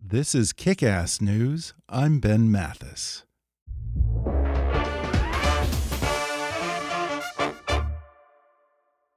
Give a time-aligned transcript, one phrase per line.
[0.00, 1.74] This is Kick Ass News.
[1.88, 3.24] I'm Ben Mathis.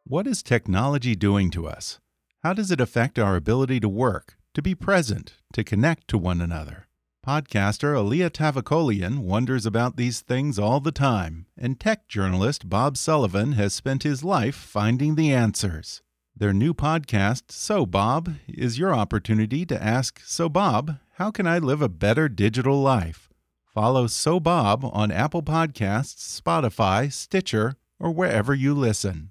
[0.06, 2.00] What is technology doing to us?
[2.44, 6.42] How does it affect our ability to work, to be present, to connect to one
[6.42, 6.88] another?
[7.26, 13.52] Podcaster Alia Tavakolian wonders about these things all the time, and tech journalist Bob Sullivan
[13.52, 16.02] has spent his life finding the answers.
[16.42, 21.59] Their new podcast, So Bob, is your opportunity to ask So Bob, how can I
[21.59, 23.30] live a better digital life?
[23.64, 29.30] Follow So Bob on Apple Podcasts, Spotify, Stitcher, or wherever you listen.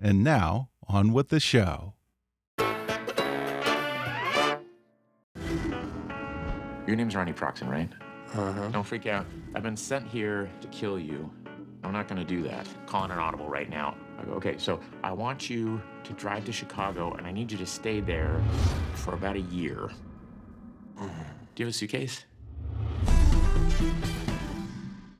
[0.00, 1.94] And now, on with the show.
[6.86, 7.90] Your name's Ronnie Proksch, right?
[8.32, 8.68] Uh-huh.
[8.68, 9.26] Don't freak out.
[9.56, 11.28] I've been sent here to kill you.
[11.82, 12.68] I'm not gonna do that.
[12.86, 13.96] Calling an audible right now.
[14.18, 17.58] I go, okay, so I want you to drive to Chicago and I need you
[17.58, 18.42] to stay there
[18.94, 19.90] for about a year.
[20.96, 21.22] Mm-hmm.
[21.54, 22.24] Do you have a suitcase?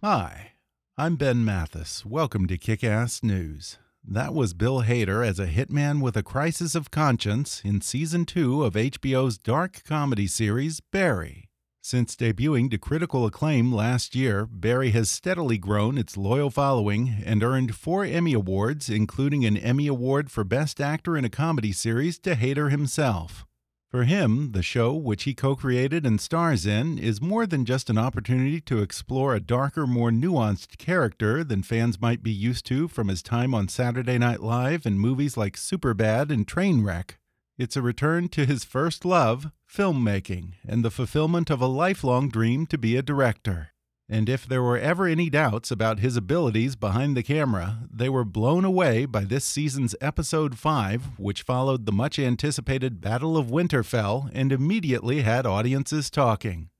[0.03, 0.53] Hi,
[0.97, 2.05] I'm Ben Mathis.
[2.05, 3.79] Welcome to Kick Ass News.
[4.05, 8.65] That was Bill Hader as a hitman with a crisis of conscience in season two
[8.65, 11.48] of HBO's dark comedy series Barry.
[11.91, 17.43] Since debuting to critical acclaim last year, Barry has steadily grown its loyal following and
[17.43, 22.19] earned four Emmy Awards, including an Emmy Award for Best Actor in a Comedy Series
[22.19, 23.47] to Hader himself.
[23.89, 27.89] For him, the show, which he co created and stars in, is more than just
[27.89, 32.89] an opportunity to explore a darker, more nuanced character than fans might be used to
[32.89, 37.13] from his time on Saturday Night Live and movies like Superbad and Trainwreck.
[37.57, 42.67] It's a return to his first love, filmmaking, and the fulfillment of a lifelong dream
[42.67, 43.71] to be a director.
[44.09, 48.25] And if there were ever any doubts about his abilities behind the camera, they were
[48.25, 54.31] blown away by this season's episode 5, which followed the much anticipated Battle of Winterfell
[54.33, 56.71] and immediately had audiences talking.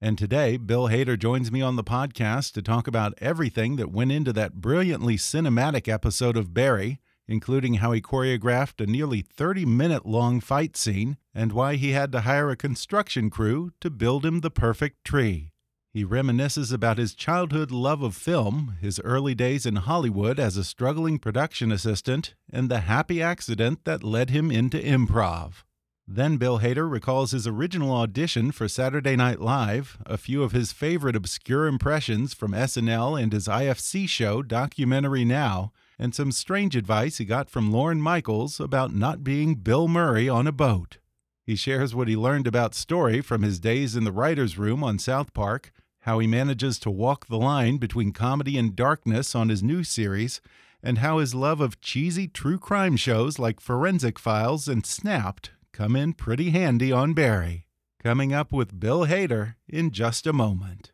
[0.00, 4.10] And today, Bill Hader joins me on the podcast to talk about everything that went
[4.10, 6.98] into that brilliantly cinematic episode of Barry
[7.28, 12.12] including how he choreographed a nearly 30 minute long fight scene and why he had
[12.12, 15.52] to hire a construction crew to build him the perfect tree.
[15.92, 20.64] He reminisces about his childhood love of film, his early days in Hollywood as a
[20.64, 25.64] struggling production assistant, and the happy accident that led him into improv.
[26.08, 30.72] Then Bill Hader recalls his original audition for Saturday Night Live, a few of his
[30.72, 37.18] favorite obscure impressions from SNL and his IFC show Documentary Now, and some strange advice
[37.18, 40.98] he got from Lorne Michaels about not being Bill Murray on a boat.
[41.44, 44.98] He shares what he learned about story from his days in the writer's room on
[44.98, 49.62] South Park, how he manages to walk the line between comedy and darkness on his
[49.62, 50.40] new series,
[50.82, 55.96] and how his love of cheesy true crime shows like Forensic Files and Snapped come
[55.96, 57.66] in pretty handy on Barry.
[58.02, 60.92] Coming up with Bill Hader in just a moment.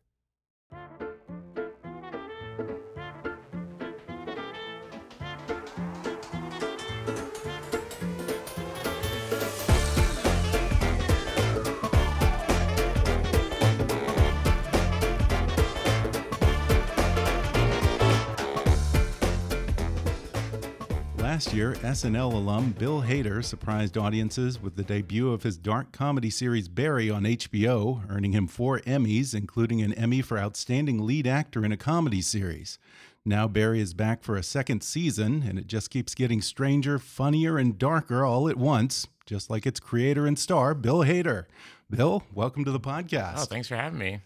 [21.48, 26.28] Last year, SNL alum Bill Hader surprised audiences with the debut of his dark comedy
[26.28, 31.64] series Barry on HBO, earning him four Emmys, including an Emmy for Outstanding Lead Actor
[31.64, 32.78] in a Comedy Series.
[33.24, 37.56] Now Barry is back for a second season, and it just keeps getting stranger, funnier,
[37.56, 41.46] and darker all at once, just like its creator and star, Bill Hader.
[41.88, 43.38] Bill, welcome to the podcast.
[43.38, 44.20] Oh, thanks for having me.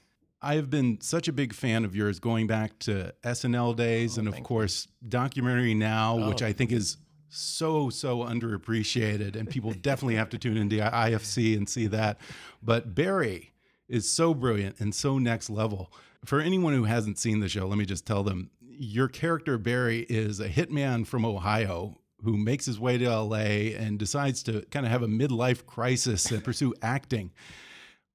[0.44, 4.22] I have been such a big fan of yours going back to SNL days, oh,
[4.22, 5.08] and of course, you.
[5.08, 6.28] documentary now, oh.
[6.28, 6.96] which I think is
[7.32, 12.18] so so underappreciated, and people definitely have to tune into IFC and see that.
[12.62, 13.52] But Barry
[13.88, 15.92] is so brilliant and so next level.
[16.24, 20.00] For anyone who hasn't seen the show, let me just tell them your character Barry
[20.08, 24.86] is a hitman from Ohio who makes his way to LA and decides to kind
[24.86, 27.32] of have a midlife crisis and pursue acting.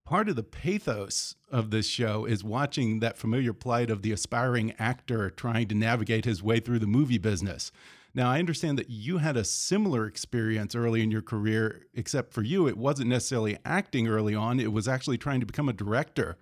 [0.06, 4.74] Part of the pathos of this show is watching that familiar plight of the aspiring
[4.80, 7.74] actor trying to navigate his way through the movie business.
[8.18, 12.42] Now, I understand that you had a similar experience early in your career, except for
[12.42, 16.38] you, it wasn't necessarily acting early on, it was actually trying to become a director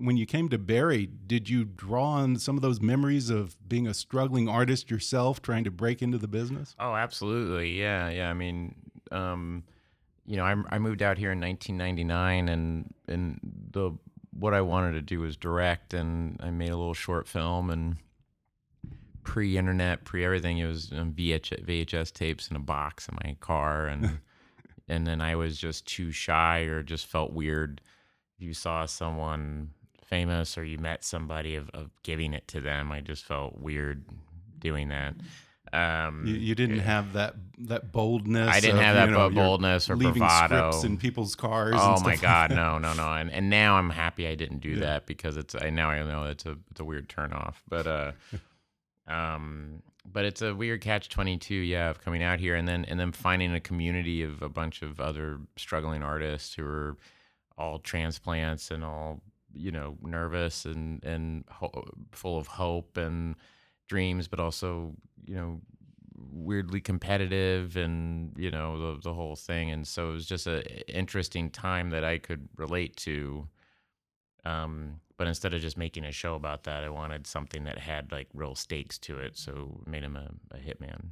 [0.00, 3.86] when you came to Barry, did you draw on some of those memories of being
[3.86, 6.74] a struggling artist yourself, trying to break into the business?
[6.78, 7.78] Oh, absolutely.
[7.78, 8.30] Yeah, yeah.
[8.30, 8.74] I mean,
[9.12, 9.64] um,
[10.26, 13.40] you know, I, I moved out here in 1999, and and
[13.72, 13.92] the
[14.32, 17.96] what I wanted to do was direct, and I made a little short film, and
[19.22, 24.18] pre-internet, pre-everything, it was um, VH, VHS tapes in a box in my car, and
[24.88, 27.80] and then I was just too shy or just felt weird.
[28.36, 29.70] If you saw someone
[30.10, 32.92] famous or you met somebody of, of giving it to them.
[32.92, 34.04] I just felt weird
[34.58, 35.14] doing that.
[35.72, 38.48] Um, you, you, didn't have that that boldness.
[38.48, 41.76] I didn't of, have that you know, boldness or leaving bravado scripts in people's cars.
[41.78, 43.12] Oh my god, like no, no, no!
[43.12, 44.80] And and now I'm happy I didn't do yeah.
[44.80, 47.54] that because it's I now I know it's a it's a weird turnoff.
[47.68, 48.12] But uh,
[49.10, 52.84] um, but it's a weird catch twenty two, yeah, of coming out here and then
[52.86, 56.96] and then finding a community of a bunch of other struggling artists who are
[57.58, 59.20] all transplants and all
[59.52, 63.36] you know nervous and and ho- full of hope and
[63.88, 64.94] dreams, but also
[65.26, 65.60] you know
[66.32, 69.70] weirdly competitive and you know the the whole thing.
[69.70, 73.48] And so it was just an interesting time that I could relate to.
[74.44, 78.10] Um, but instead of just making a show about that, I wanted something that had
[78.10, 79.36] like real stakes to it.
[79.36, 81.10] So made him a, a hitman.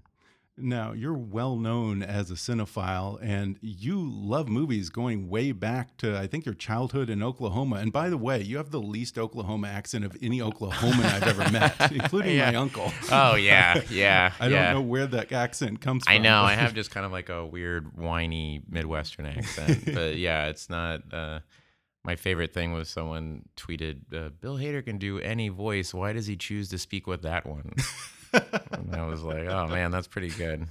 [0.60, 6.18] Now, you're well known as a cinephile and you love movies going way back to,
[6.18, 7.76] I think, your childhood in Oklahoma.
[7.76, 11.50] And by the way, you have the least Oklahoma accent of any Oklahoman I've ever
[11.50, 12.50] met, including yeah.
[12.50, 12.92] my uncle.
[13.12, 13.82] Oh, yeah.
[13.90, 14.32] Yeah.
[14.40, 16.12] I don't know where that accent comes from.
[16.12, 16.42] I know.
[16.42, 19.84] I have just kind of like a weird, whiny Midwestern accent.
[19.94, 21.02] but yeah, it's not.
[21.12, 21.40] Uh,
[22.04, 25.92] my favorite thing was someone tweeted, uh, Bill Hader can do any voice.
[25.92, 27.72] Why does he choose to speak with that one?
[28.32, 30.66] and I was like, oh man, that's pretty good.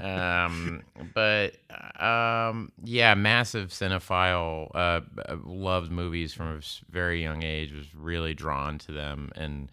[0.00, 0.82] Um,
[1.14, 1.54] but
[2.00, 4.70] um, yeah, massive cinephile.
[4.74, 5.00] Uh,
[5.44, 6.60] loved movies from a
[6.90, 7.72] very young age.
[7.72, 9.70] Was really drawn to them and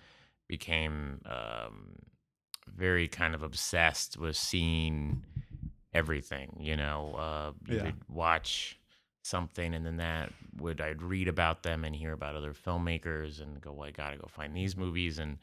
[0.47, 1.95] became um,
[2.67, 5.23] very kind of obsessed with seeing
[5.93, 6.57] everything.
[6.59, 7.91] You know, uh, you yeah.
[8.09, 8.79] watch
[9.25, 13.59] something and then that would I'd read about them and hear about other filmmakers and
[13.59, 15.37] go, well, I gotta go find these movies and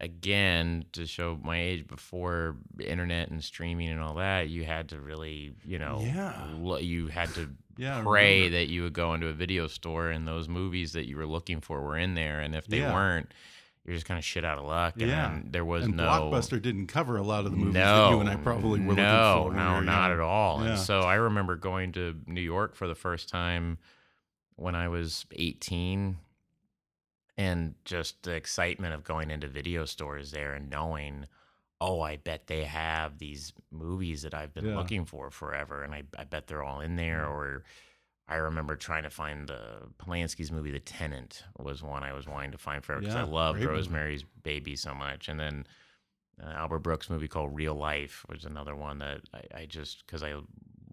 [0.00, 4.98] again to show my age before internet and streaming and all that you had to
[4.98, 6.78] really you know yeah.
[6.78, 10.48] you had to yeah, pray that you would go into a video store and those
[10.48, 12.92] movies that you were looking for were in there and if they yeah.
[12.92, 13.32] weren't
[13.84, 14.94] you're just kind of shit out of luck.
[14.98, 15.38] And yeah.
[15.44, 18.20] there was and no Blockbuster didn't cover a lot of the movies no, that you
[18.20, 19.56] and I probably were no, looking for.
[19.56, 20.62] No, no, not at all.
[20.62, 20.70] Yeah.
[20.70, 23.78] And so I remember going to New York for the first time
[24.56, 26.16] when I was 18
[27.36, 31.26] and just the excitement of going into video stores there and knowing
[31.80, 34.76] oh i bet they have these movies that i've been Yeah.
[34.76, 37.64] looking for forever and I, I bet they're all in there or
[38.28, 39.60] i remember trying to find the
[39.98, 43.58] polanski's movie the tenant was one i was wanting to find forever because i loved
[43.58, 43.76] great movie.
[43.76, 45.66] rosemary's baby so much and then
[46.42, 50.22] uh, albert brooks movie called real life was another one that i, I just because
[50.22, 50.34] i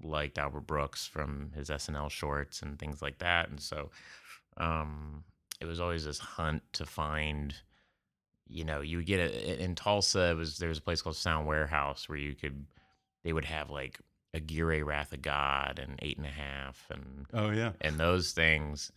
[0.03, 3.89] liked albert brooks from his snl shorts and things like that and so
[4.57, 5.23] um
[5.59, 7.55] it was always this hunt to find
[8.47, 11.15] you know you would get it in tulsa it was there was a place called
[11.15, 12.65] sound warehouse where you could
[13.23, 13.99] they would have like
[14.33, 17.71] aguirre wrath of god and eight and a half and Oh yeah.
[17.81, 18.91] and those things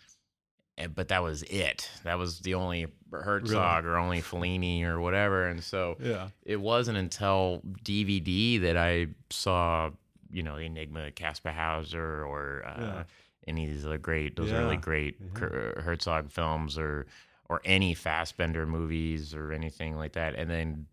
[0.79, 5.47] and, but that was it that was the only herzog or only fellini or whatever
[5.49, 6.29] and so Yeah.
[6.45, 9.91] it wasn't until dvd that i saw
[10.31, 13.03] you know the enigma of Kaspar Hauser or uh, Yeah.
[13.47, 14.59] any of these other great those Yeah.
[14.63, 15.81] early great Yeah.
[15.81, 17.07] Herzog films or
[17.49, 20.35] or any Fassbinder movies or anything like that.
[20.35, 20.87] And then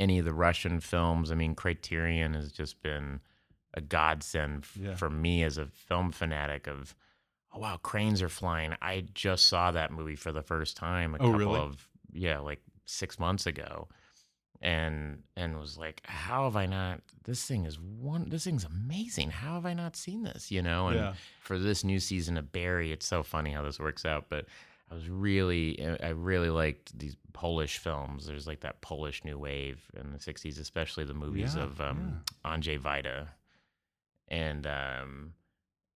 [0.00, 1.30] any of the Russian films.
[1.30, 3.20] I mean, Criterion has just been
[3.74, 4.94] a godsend f- Yeah.
[4.94, 6.66] for me as a film fanatic.
[6.66, 6.94] Of
[7.52, 8.74] oh wow, cranes are flying.
[8.82, 11.58] I just saw that movie for the first time a Oh, couple really?
[11.60, 13.88] of yeah, like six months ago.
[14.60, 17.00] And and was like, how have I not?
[17.24, 18.28] This thing is one.
[18.28, 19.30] This thing's amazing.
[19.30, 20.52] How have I not seen this?
[20.52, 20.86] You know.
[20.88, 21.14] And Yeah.
[21.40, 24.26] for this new season of Barry, it's so funny how this works out.
[24.28, 24.46] But
[24.88, 28.26] I was really, I really liked these Polish films.
[28.26, 32.22] There's like that Polish new wave in the '60s, especially the movies Yeah, of um,
[32.44, 33.26] Andrzej Wajda
[34.32, 35.34] and um,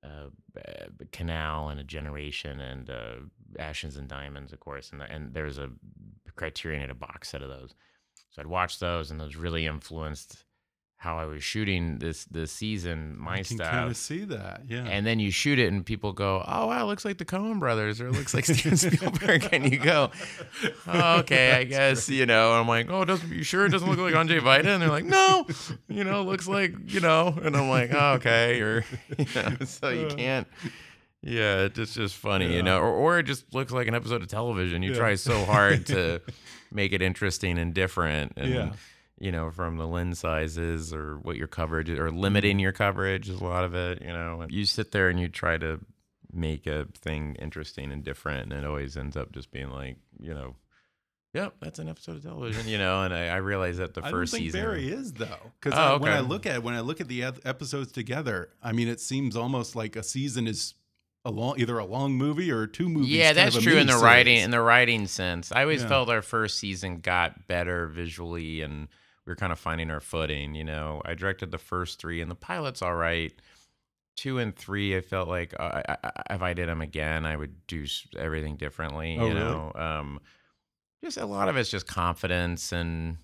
[0.05, 0.29] uh,
[1.11, 3.15] Kanal and a Generation and uh,
[3.59, 4.93] Ashes and Diamonds, of course.
[4.93, 5.71] And and there's a
[6.37, 7.75] Criterion had a box set of those,
[8.31, 10.45] so I'd watch those, and those really influenced
[10.99, 13.71] how I was shooting this this season, my I can stuff.
[13.71, 14.63] kind of see that.
[14.67, 14.85] Yeah.
[14.87, 17.61] And then you shoot it, and people go, "Oh wow, it looks like the Coen
[17.61, 20.11] Brothers, or it looks like Steven Spielberg." and you go,
[20.87, 23.89] oh, "Okay, I guess you know." And I'm like, "Oh, doesn't you sure it doesn't
[23.89, 25.47] look like Andre Vita?" And they're like, "No,
[25.89, 28.85] you know, it looks like you know." And I'm like, oh, "Okay," or
[29.19, 30.15] you know, so you uh.
[30.15, 30.47] can't.
[31.23, 34.29] Yeah, it's just, funny, you know, or, or it just looks like an episode of
[34.29, 34.83] television.
[34.85, 34.99] You Yeah.
[34.99, 36.21] try so hard to
[36.71, 38.73] make it interesting and different, and Yeah.
[39.19, 43.41] You know, from the lens sizes or what your coverage or limiting your coverage is
[43.41, 44.47] a lot of it, you know.
[44.49, 45.81] You sit there and you try to
[46.33, 50.35] make a thing interesting and different, and it always ends up just being like, you
[50.35, 50.57] know,
[51.33, 53.03] yep, that's an episode of television, you know.
[53.05, 56.13] And I, I realized that the I first season, Barry is though, because Oh, when
[56.13, 59.75] I look at when I look at the episodes together, I mean, it seems almost
[59.77, 60.75] like a season is
[61.25, 63.11] a long, either a long movie or two movies.
[63.11, 64.03] yeah, that's true in the miniseries.
[64.03, 65.51] writing in the writing sense.
[65.53, 65.89] I always Yeah.
[65.89, 68.87] felt our first season got better visually, and
[69.27, 70.55] we were kind of finding our footing.
[70.55, 73.33] You know, I directed the first three, and the pilot's all right.
[74.17, 77.37] Two and three, I felt like uh, I, I, if I did them again, I
[77.37, 77.85] would do
[78.17, 79.19] everything differently.
[79.19, 79.45] Oh, you really?
[79.45, 80.21] know, um,
[81.05, 83.19] just a lot of it's just confidence and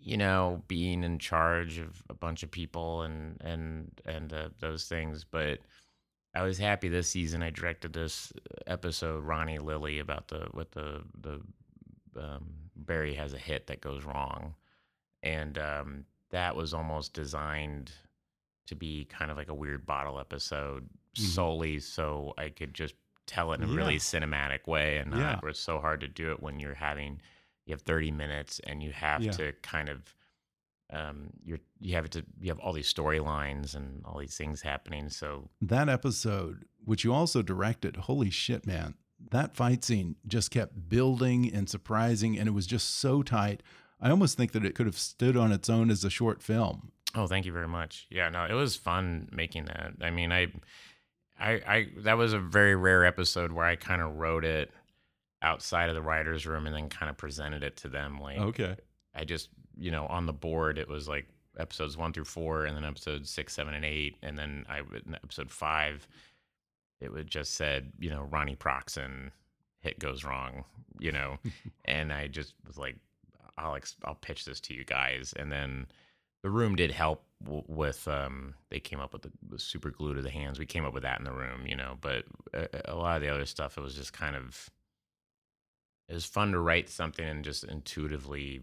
[0.00, 4.86] you know being in charge of a bunch of people and and and uh, those
[4.86, 5.58] things, but.
[6.34, 7.42] I was happy this season.
[7.42, 8.32] I directed this
[8.66, 11.40] episode, Ronnie Lilly, about the with the the
[12.16, 12.44] um,
[12.76, 14.54] Barry has a hit that goes wrong,
[15.22, 17.90] and um, that was almost designed
[18.66, 21.20] to be kind of like a weird bottle episode Mhm.
[21.34, 22.94] solely so I could just
[23.26, 23.76] tell it in a Yeah.
[23.76, 25.40] really cinematic way and Yeah.
[25.44, 27.20] it's so hard to do it when you're having
[27.66, 29.32] you have 30 minutes and you have Yeah.
[29.32, 30.14] to kind of
[30.90, 35.08] um you're you have to you have all these storylines and all these things happening
[35.10, 38.94] so That episode, which you also directed, holy shit, man!
[39.30, 43.62] That fight scene just kept building and surprising, and it was just so tight.
[44.00, 46.92] I almost think that it could have stood on its own as a short film.
[47.14, 48.06] Oh, thank you very much.
[48.10, 49.94] Yeah, no, it was fun making that.
[50.00, 50.48] I mean, I,
[51.40, 54.70] I, I that was a very rare episode where I kind of wrote it
[55.42, 58.20] outside of the writers' room and then kind of presented it to them.
[58.20, 58.76] Like, Okay.
[59.14, 61.26] I just, you know, on the board, it was like
[61.58, 65.14] episodes one through four, and then episodes six, seven, and eight, and then I in
[65.14, 66.06] episode five,
[67.00, 68.98] it would just said, you know, Ronnie Proksch
[69.80, 70.64] hit goes wrong,
[71.00, 71.38] you know,
[71.84, 72.96] and I just was like,
[73.58, 75.86] I'll ex- I'll pitch this to you guys, and then
[76.42, 80.14] the room did help w- with um they came up with the, the super glue
[80.14, 80.58] to the hands.
[80.58, 82.24] We came up with that in the room you know but
[82.54, 84.70] a, a lot of the other stuff it was just kind of
[86.08, 88.60] it was fun to write something and just intuitively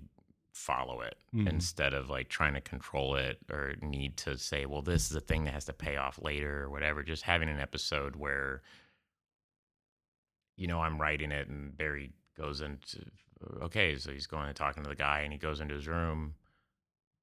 [0.54, 1.50] follow it Mhm.
[1.50, 5.22] instead of like trying to control it or need to say well this is a
[5.22, 7.04] thing that has to pay off later or whatever.
[7.04, 8.62] Just having an episode where
[10.56, 13.00] you know i'm writing it and barry goes into
[13.62, 16.34] okay so he's going and talking to the guy and he goes into his room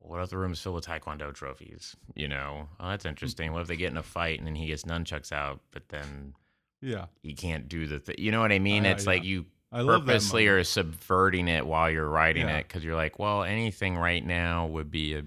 [0.01, 3.69] what if the room's filled with taekwondo trophies you know oh that's interesting what if
[3.69, 6.35] they get in a fight and then he gets nunchucks out but then
[6.81, 8.17] Yeah, he can't do the thing.
[8.19, 8.85] You know what I mean?
[8.87, 12.59] Uh, it's like you I love purposely are subverting it while you're writing Yeah.
[12.59, 15.23] it because you're like, well, anything right now would be a,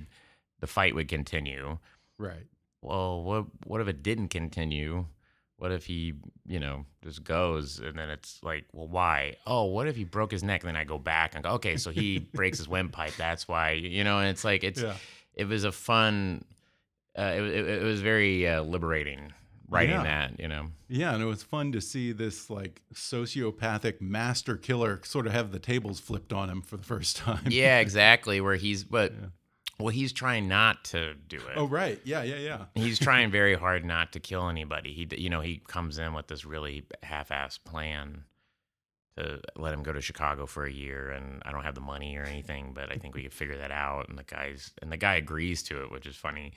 [0.60, 1.78] the fight would continue.
[2.20, 2.46] right.
[2.82, 5.06] Well, what what if it didn't continue?
[5.58, 6.14] What if he,
[6.46, 9.38] you know, just goes and then it's like, well, why?
[9.48, 10.62] Oh, what if he broke his neck?
[10.64, 13.16] And then I go back and go, okay, so he breaks his windpipe.
[13.18, 14.20] That's why, you know.
[14.20, 14.96] And it's like it's Yeah.
[15.34, 16.44] it was a fun.
[17.18, 19.32] Uh, it, it, it was very uh, liberating
[19.70, 20.04] writing Yeah.
[20.04, 20.68] that, you know.
[20.90, 25.52] Yeah, and it was fun to see this like sociopathic master killer sort of have
[25.52, 27.48] the tables flipped on him for the first time.
[27.48, 28.42] yeah, exactly.
[28.42, 29.28] Where he's, but Yeah.
[29.80, 31.54] Well, he's trying not to do it.
[31.58, 32.00] Oh, right.
[32.04, 32.66] Yeah, yeah, yeah.
[32.76, 34.94] He's trying very hard not to kill anybody.
[34.94, 38.24] He, you know, he comes in with this really half-assed plan
[39.18, 42.18] to let him go to Chicago for a year, and I don't have the money
[42.18, 44.10] or anything, but I think we could figure that out.
[44.10, 46.54] And the guy's, and the guy agrees to it, which is funny.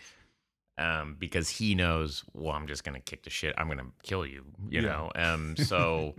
[0.77, 3.53] Um, because he knows, well, I'm just gonna kick the shit.
[3.59, 4.87] I'm gonna kill you, you Yeah.
[4.89, 5.13] know.
[5.17, 6.15] Um, so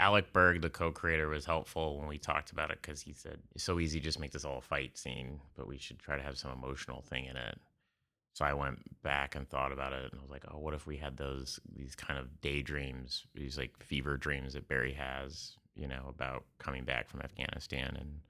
[0.00, 3.64] Alec Berg, the co-creator, was helpful when we talked about it because he said it's
[3.64, 6.36] so easy just make this all a fight scene, but we should try to have
[6.36, 7.58] some emotional thing in it.
[8.34, 10.86] So I went back and thought about it, and I was like, oh, what if
[10.86, 15.86] we had those these kind of daydreams, these like fever dreams that Barry has, you
[15.86, 18.20] know, about coming back from Afghanistan and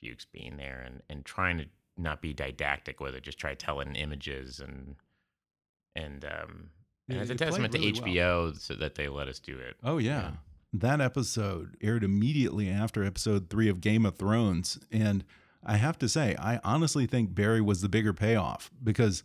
[0.00, 1.66] Fuches being there and and trying to
[1.98, 4.96] not be didactic with it, just try telling in images and
[5.94, 6.70] and um
[7.08, 8.52] and it's a testament to really well.
[8.52, 9.76] HBO so that they let us do it.
[9.84, 10.32] Oh yeah.
[10.80, 14.78] That episode aired immediately after episode three of Game of Thrones.
[14.90, 15.24] And
[15.64, 19.22] I have to say, I honestly think Barry was the bigger payoff because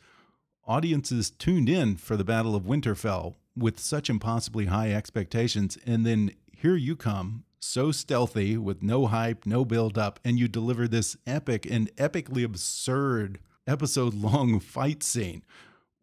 [0.66, 5.78] audiences tuned in for the Battle of Winterfell with such impossibly high expectations.
[5.86, 10.48] And then here you come, so stealthy with no hype, no build up, and you
[10.48, 15.44] deliver this epic and epically absurd episode long fight scene.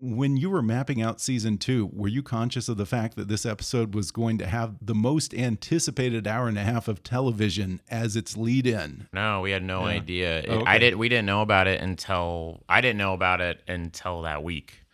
[0.01, 3.45] When you were mapping out season two, were you conscious of the fact that this
[3.45, 8.15] episode was going to have the most anticipated hour and a half of television as
[8.15, 9.09] its lead in?
[9.13, 9.95] No, we had no Yeah.
[9.97, 10.45] idea.
[10.47, 10.79] Oh, I okay.
[10.79, 10.95] did.
[10.97, 14.85] We didn't know about it until I didn't know about it until that week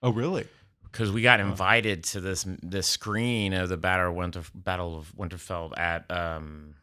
[0.00, 0.46] Oh, really?
[0.84, 5.12] because we got invited to this this screen of the Battle of Winter Battle of
[5.16, 6.74] Winterfell at um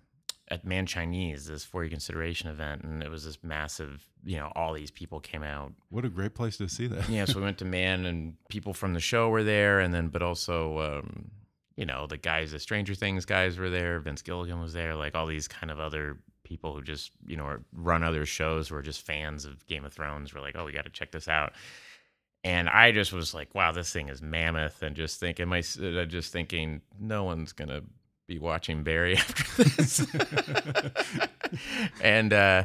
[0.52, 4.06] at Mann Chinese, this for your consideration event, and it was this massive.
[4.24, 5.74] You know, all these people came out.
[5.90, 7.08] What a great place to see that.
[7.10, 10.08] Yeah, so we went to Mann, and people from the show were there, and then
[10.08, 10.80] but also.
[10.80, 11.32] um
[11.80, 14.02] you know, the guys, the Stranger Things guys were there.
[14.02, 14.96] Vince Gilligan was there.
[14.96, 18.76] Like all these kind of other people who just, you know, run other shows who
[18.76, 21.30] are just fans of Game of Thrones were like, oh, we got to check this
[21.30, 21.54] out.
[22.44, 24.84] And I just was like, wow, this thing is mammoth.
[24.84, 27.82] And just thinking, my, uh, just thinking, no one's going to
[28.30, 30.06] be watching Barry after this.
[32.02, 32.64] and, uh,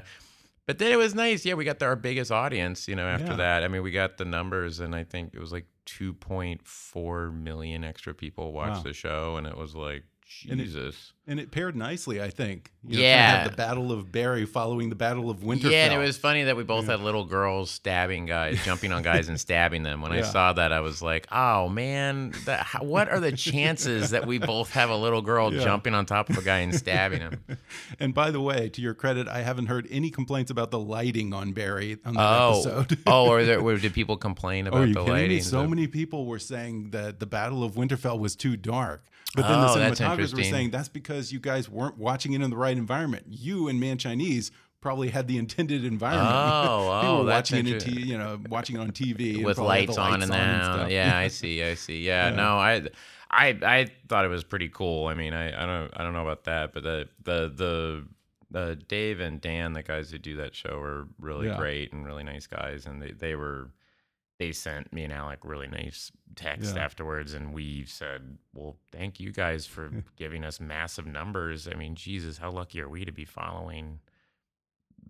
[0.67, 1.45] but then it was nice.
[1.45, 3.37] Yeah, we got the, our biggest audience, you know, after Yeah.
[3.37, 3.65] that.
[3.65, 8.15] I mean, we got the numbers, and I think it was like 2.4 million extra
[8.15, 8.83] people watched Wow.
[8.83, 9.37] the show.
[9.37, 10.05] And it was like,
[10.51, 11.13] And it- Jesus.
[11.27, 12.71] And it paired nicely, I think.
[12.87, 13.49] You know, kinda Yeah.
[13.49, 15.71] the Battle of Barry following the Battle of Winterfell.
[15.71, 19.03] Yeah, and it was funny that we both had little girls stabbing guys, jumping on
[19.03, 20.03] guys and stabbing them.
[20.03, 24.11] When I saw that, I was like, "Oh man, that, how, what are the chances
[24.11, 25.65] that we both have a little girl Yeah.
[25.65, 27.43] jumping on top of a guy and stabbing him?"
[27.99, 31.33] And by the way, to your credit, I haven't heard any complaints about the lighting
[31.33, 32.99] on Barry on that oh, episode.
[33.07, 35.37] oh, or there, were, did people complain Oh, about are you the kidding lighting?
[35.37, 35.41] me?
[35.41, 39.05] So The- many people were saying that the Battle of Winterfell was too dark.
[39.35, 42.51] But then Oh, the cinematographers were saying that's because you guys weren't watching it in
[42.51, 43.27] the right environment.
[43.29, 44.51] You and Mann Chinese
[44.81, 46.31] probably had the intended environment.
[46.75, 49.57] Oh, you oh, were watching it, in t- you know, watching it on TV with
[49.57, 50.91] had lights, on and stuff.
[50.91, 52.03] Yeah, I see, I see.
[52.05, 52.37] Yeah, Yeah.
[52.37, 52.83] no, I,
[53.31, 55.07] I, I thought it was pretty cool.
[55.09, 58.05] I mean, I, I don't, I don't know about that, but the, the, the,
[58.51, 61.57] the Dave and Dan, the guys who do that show, are really Yeah.
[61.57, 63.71] great and really nice guys, and they, they were,
[64.39, 66.85] they sent me and Alec really nice text Yeah.
[66.85, 71.69] afterwards, and we said, "Well, thank you guys for giving us massive numbers.
[71.69, 74.01] I mean, Jesus, how lucky are we to be following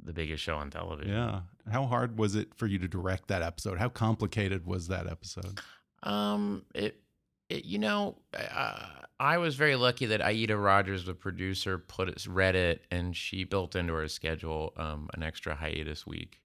[0.02, 1.40] the biggest show on television?" Yeah.
[1.70, 3.78] How hard was it for you to direct that episode?
[3.78, 5.58] How complicated was that episode?
[6.02, 7.00] Um, it,
[7.48, 8.86] it you know, uh,
[9.18, 13.44] I was very lucky that Aida Rodgers, the producer, put it, read it, and she
[13.44, 16.42] built into her schedule um, an extra hiatus week.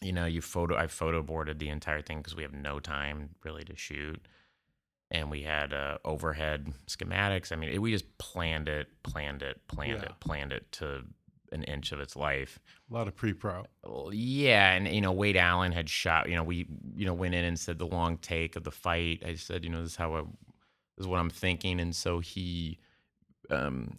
[0.00, 3.30] You know, you photo, I photo boarded the entire thing because we have no time
[3.44, 4.20] really to shoot,
[5.10, 7.50] and we had uh, overhead schematics.
[7.50, 10.10] I mean, it, we just planned it, planned it, planned Yeah.
[10.10, 11.04] it, planned it to
[11.50, 12.60] an inch of its life.
[12.90, 13.64] A lot of pre-pro.
[13.82, 16.28] Well, yeah, and you know Wade Allen had shot.
[16.28, 19.22] You know, we you know went in and said the long take of the fight.
[19.26, 22.20] I said, you know, this is how I, this is what I'm thinking, and so
[22.20, 22.78] he
[23.50, 23.96] um,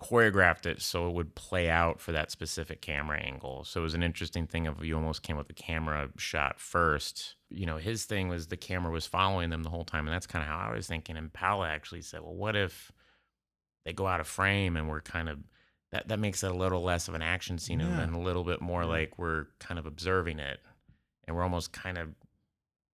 [0.00, 3.64] choreographed it so it would play out for that specific camera angle.
[3.64, 7.36] So it was an interesting thing of you almost came with the camera shot first.
[7.50, 10.26] You know, his thing was the camera was following them the whole time, and that's
[10.26, 11.16] kind of how I was thinking.
[11.16, 12.90] And Paula actually said, well, what if
[13.84, 15.38] they go out of frame and we're kind of
[15.92, 17.96] that that makes it a little less of an action scene and Yeah.
[17.96, 20.60] then a little bit more like we're kind of observing it
[21.26, 22.08] and we're almost kind of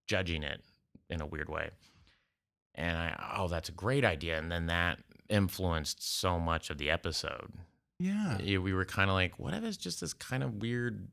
[0.06, 0.62] judging it
[1.10, 1.70] in a weird way.
[2.74, 6.90] And I oh that's a great idea and then that influenced so much of the
[6.90, 7.52] episode.
[7.98, 8.38] Yeah.
[8.42, 11.08] Yeah, we were kind of like what if it's just this kind of weird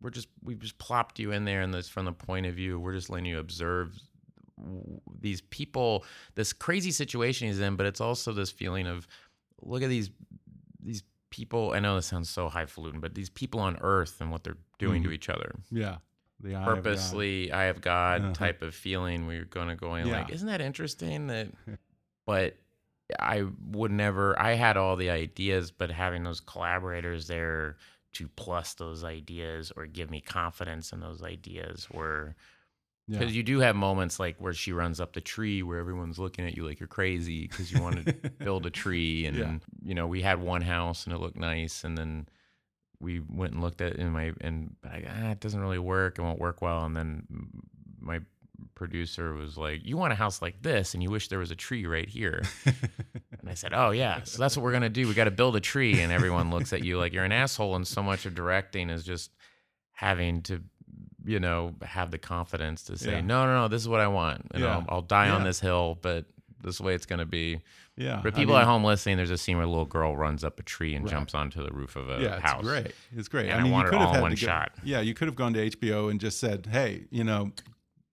[0.00, 2.78] we're just we've just plopped you in there and this from the point of view
[2.80, 3.96] we're just letting you observe
[5.20, 9.06] these people this crazy situation he's in but it's also this feeling of
[9.60, 10.10] look at these
[10.82, 14.42] these people i know this sounds so highfalutin but these people on earth and what
[14.44, 15.14] they're doing to Mhm.
[15.14, 15.98] each other Yeah.
[16.40, 16.74] The eye of God.
[16.74, 18.32] purposely i have god Uh-huh.
[18.34, 21.48] type of feeling we're going to go in like isn't that interesting that
[22.26, 22.56] but
[23.20, 27.76] i would never i had all the ideas but having those collaborators there
[28.12, 32.34] to plus those ideas or give me confidence in those ideas were
[33.08, 33.18] Yeah.
[33.18, 36.46] because you do have moments like where she runs up the tree where everyone's looking
[36.46, 39.54] at you like you're crazy because you want to build a tree and Yeah.
[39.82, 42.28] you know we had one house and it looked nice and then
[43.00, 46.18] we went and looked at it in my and I, ah, it doesn't really work
[46.18, 47.26] it won't work well and then
[47.98, 48.20] my
[48.74, 51.56] producer was like you want a house like this and you wish there was a
[51.56, 55.14] tree right here and I said oh yeah so that's what we're gonna do we
[55.14, 57.86] got to build a tree and everyone looks at you like you're an asshole and
[57.86, 59.30] so much of directing is just
[59.92, 60.62] having to
[61.24, 63.20] you know have the confidence to say Yeah.
[63.20, 64.76] no no no this is what I want and Yeah.
[64.76, 66.26] I'll, I'll die on this hill but
[66.62, 67.60] this is the way it's gonna be.
[67.96, 68.22] Yeah.
[68.22, 70.44] For I people mean, at home listening, there's a scene where a little girl runs
[70.44, 71.10] up a tree and Right.
[71.10, 72.60] jumps onto the roof of a yeah, house.
[72.60, 72.94] it's great.
[73.16, 73.46] It's great.
[73.48, 74.72] And I I mean, want you it could all have in had one go- shot.
[74.84, 77.50] Yeah, you could have gone to HBO and just said, "Hey, you know,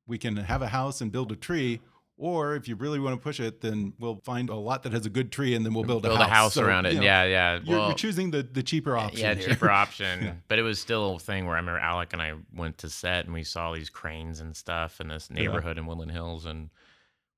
[0.10, 1.80] we can have a house and build a tree."
[2.22, 5.06] Or if you really want to push it, then we'll find a lot that has
[5.06, 6.92] a good tree, and then we'll build, Build a a house, house So, around it.
[6.96, 7.60] you know, yeah, yeah.
[7.64, 9.22] You're, well, you're choosing the, the cheaper option.
[9.22, 9.48] yeah, here.
[9.48, 10.20] cheaper option.
[10.26, 10.34] Yeah.
[10.50, 13.24] But it was still a thing where I remember Alec and I went to set
[13.24, 16.70] and we saw these cranes and stuff in this neighborhood in Woodland Hills and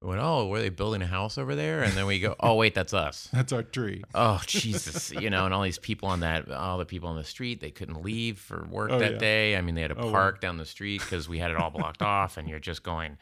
[0.01, 1.83] we went, Oh, were they building a house over there?
[1.83, 3.29] And then we go, Oh wait, that's us.
[3.33, 4.03] That's our tree.
[4.15, 7.23] Oh Jesus, you know, and all these people on that, all the people on the
[7.23, 9.17] street, they couldn't leave for work Oh, that yeah.
[9.17, 9.55] day.
[9.57, 10.11] I mean, they had to Oh, wow.
[10.11, 13.17] park down the street because we had it all blocked off, and you're just going.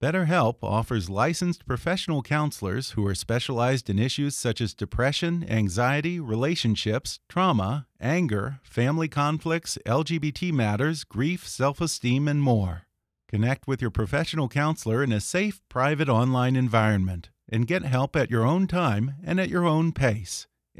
[0.00, 7.18] BetterHelp offers licensed professional counselors who are specialized in issues such as depression, anxiety, relationships,
[7.28, 12.82] trauma, anger, family conflicts, LGBT matters, grief, self esteem, and more.
[13.28, 18.30] Connect with your professional counselor in a safe, private online environment and get help at
[18.30, 20.46] your own time and at your own pace.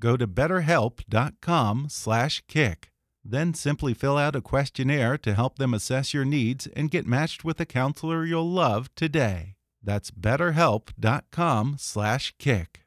[0.00, 2.90] Go to betterhelp.com/kick.
[3.22, 7.44] Then simply fill out a questionnaire to help them assess your needs and get matched
[7.44, 9.56] with a counselor you'll love today.
[9.82, 12.80] That's betterhelp.com/kick.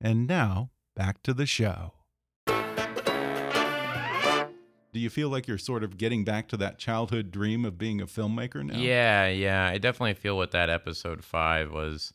[0.00, 1.94] And now, back to the show.
[4.94, 8.00] Do you feel like you're sort of getting back to that childhood dream of being
[8.00, 8.78] a filmmaker now?
[8.78, 9.66] Yeah, yeah.
[9.66, 12.12] I definitely feel what that episode five was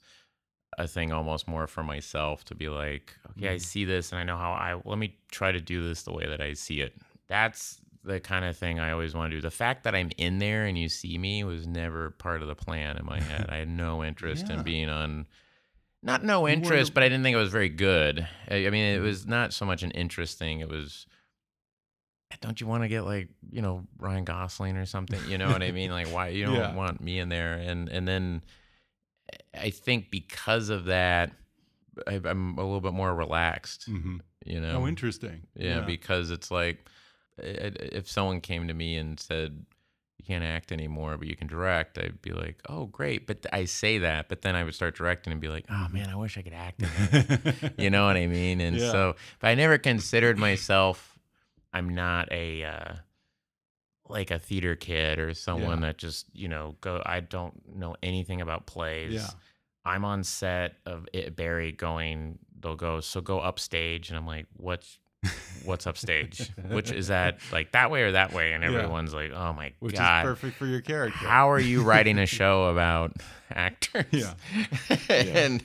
[0.79, 3.61] a thing almost more for myself to be like, okay, I Mm.
[3.61, 6.25] see this and I know how I let me try to do this the way
[6.27, 6.95] that I see it.
[7.27, 9.41] That's the kind of thing I always want to do.
[9.41, 12.55] The fact that I'm in there and you see me was never part of the
[12.55, 13.47] plan in my head.
[13.49, 14.55] I had no interest Yeah.
[14.55, 15.27] in being on
[16.01, 18.25] not no interest, but I didn't think it was very good.
[18.49, 19.03] I, I mean, it Mhm.
[19.03, 20.61] was not so much an interest thing.
[20.61, 21.05] It was
[22.41, 25.19] don't you want to get like you know Ryan Gosling or something?
[25.27, 25.91] You know what I mean?
[25.91, 26.73] Like why you don't Yeah.
[26.75, 27.55] want me in there?
[27.55, 28.43] And and then
[29.53, 31.31] I think because of that,
[32.07, 33.85] I, I'm a little bit more relaxed.
[33.85, 34.81] hmm You know?
[34.83, 35.47] Oh, interesting.
[35.55, 36.87] Yeah, because it's like
[37.37, 39.65] if someone came to me and said
[40.17, 43.25] you can't act anymore, but you can direct, I'd be like, oh great.
[43.27, 46.09] But I say that, but then I would start directing and be like, oh man,
[46.09, 46.83] I wish I could act.
[47.77, 48.59] You know what I mean?
[48.61, 48.91] And Yeah.
[48.91, 51.17] so, but I never considered myself.
[51.73, 52.93] I'm not a uh,
[54.09, 55.87] like a theater kid or someone Yeah.
[55.87, 57.01] that just you know go.
[57.05, 59.13] I don't know anything about plays.
[59.13, 59.27] Yeah.
[59.85, 62.37] I'm on set of it, Barry going.
[62.59, 64.99] They'll go so go upstage, and I'm like, what's
[65.65, 66.49] what's upstage?
[66.69, 68.53] Which is that like that way or that way?
[68.53, 68.69] And Yeah.
[68.71, 71.17] everyone's like, oh my Which god, is perfect for your character.
[71.27, 73.13] how are you writing a show about
[73.49, 74.05] actors?
[74.11, 74.33] Yeah.
[75.09, 75.63] and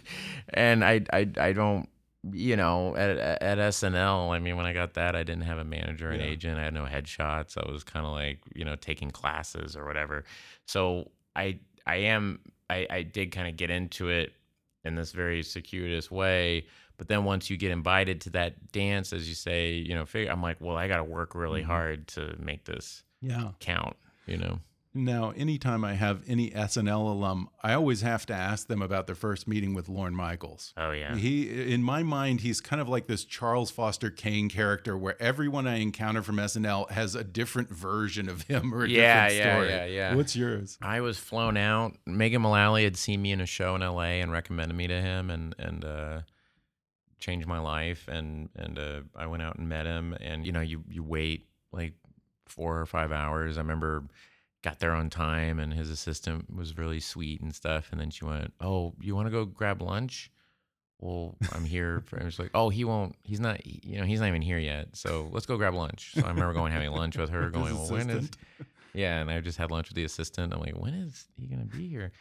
[0.52, 1.88] and I, I I don't
[2.32, 5.64] you know, at at SNL, I mean, when I got that, I didn't have a
[5.64, 6.26] manager, an Yeah.
[6.26, 7.56] agent, I had no headshots.
[7.58, 10.24] I was kind of like, you know, taking classes or whatever.
[10.66, 14.32] So I I am I I did kind of get into it
[14.84, 16.66] in this very circuitous way.
[16.96, 20.30] But then once you get invited to that dance, as you say, you know, figure,
[20.30, 21.66] I'm like, well, I got to work really Mhm.
[21.66, 23.52] hard to make this Yeah.
[23.60, 23.96] count.
[24.26, 24.60] You know.
[24.96, 29.16] Now, anytime I have any SNL alum, I always have to ask them about their
[29.16, 30.72] first meeting with Lorne Michaels.
[30.76, 31.16] Oh yeah.
[31.16, 35.66] He, in my mind, he's kind of like this Charles Foster Kane character, where everyone
[35.66, 39.54] I encounter from SNL has a different version of him or a Yeah, different yeah,
[39.54, 39.68] story.
[39.70, 40.14] yeah, yeah.
[40.14, 40.78] What's yours?
[40.80, 41.96] I was flown out.
[42.06, 45.28] Megan Mullally had seen me in a show in LA and recommended me to him
[45.28, 46.20] and and uh,
[47.18, 48.06] changed my life.
[48.06, 50.16] And and uh, I went out and met him.
[50.20, 51.94] And you know, you you wait like
[52.46, 53.58] four or five hours.
[53.58, 54.04] I remember
[54.64, 57.90] got there on time, and his assistant was really sweet and stuff.
[57.92, 60.30] And then she went, "Oh, you want to go grab lunch?"
[61.00, 62.00] Well, I'm here.
[62.06, 63.14] For, and it's like, oh, he won't.
[63.22, 63.64] He's not.
[63.66, 64.96] You know, he's not even here yet.
[64.96, 66.12] So let's go grab lunch.
[66.14, 68.30] So I remember going having lunch with her, going, well, when is?
[68.96, 70.54] Yeah, and I just had lunch with the assistant.
[70.54, 72.12] I'm like, when is he gonna be here?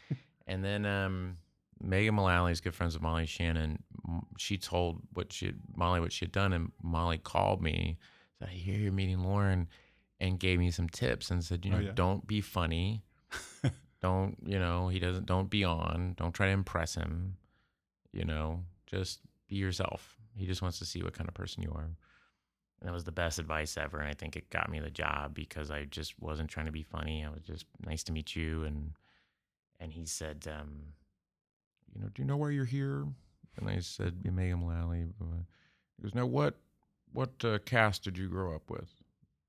[0.48, 1.38] and then um,
[1.80, 3.84] Megan Mullally's good friends with Molly Shannon.
[4.40, 8.00] She told what she had, Molly what she had done, and Molly called me.
[8.40, 9.68] Said, "I hear you're meeting Lorne,"
[10.20, 11.92] and gave me some tips and said, you Oh, know, yeah.
[11.94, 13.04] don't be funny.
[14.02, 15.26] don't you know he doesn't.
[15.26, 16.14] Don't be on.
[16.18, 17.38] Don't try to impress him.
[18.12, 20.18] You know, just be yourself.
[20.36, 21.84] He just wants to see what kind of person you are.
[21.86, 24.00] And that was the best advice ever.
[24.00, 26.84] And I think it got me the job because I just wasn't trying to be
[26.84, 27.24] funny.
[27.26, 28.64] I was just nice to meet you.
[28.66, 28.92] And
[29.80, 30.94] and he said, um,
[31.96, 33.06] you know, do you know why you're here?
[33.58, 35.06] And I said, Mullally.
[35.22, 35.26] Uh,
[35.98, 36.56] He goes, now what
[37.14, 38.90] what uh, cast did you grow up with?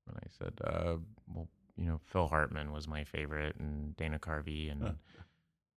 [0.07, 0.97] And I said, uh,
[1.33, 4.91] well, you know, Phil Hartman was my favorite, and Dana Carvey, and Huh.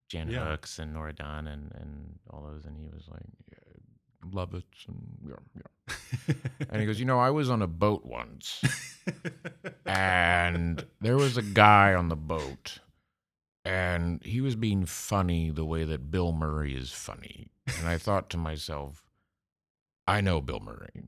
[0.08, 0.50] Jan Yeah.
[0.50, 2.64] Hooks, and Nora Dunn, and and all those.
[2.64, 6.34] And he was like, yeah, love it, and yeah, yeah.
[6.70, 8.62] And he goes, you know, I was on a boat once,
[9.86, 12.78] and there was a guy on the boat,
[13.64, 17.48] and he was being funny the way that Bill Murray is funny.
[17.78, 19.04] And I thought to myself,
[20.06, 21.04] I know Bill Murray.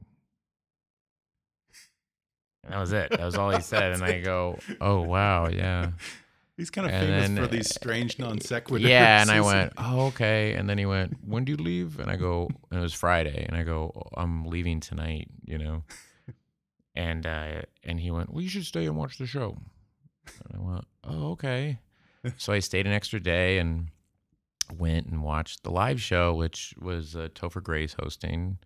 [2.65, 3.11] And that was it.
[3.11, 3.93] That was all he said.
[3.93, 5.93] and I go, oh, wow, yeah.
[6.57, 8.81] He's kind of And famous then, for these strange non sequiturs.
[8.81, 12.11] Yeah, and I went, "Oh, okay." And then he went, "When do you leave?" And
[12.11, 15.85] I go, and it was Friday, and I go, "Oh, "I'm leaving tonight," you know.
[16.95, 19.57] And uh, and he went, "Well, you should stay and watch the show."
[20.27, 21.79] And I went, "Oh, okay."
[22.37, 23.87] so I stayed an extra day and
[24.77, 28.59] went and watched the live show, which was uh, Topher Grace hosting.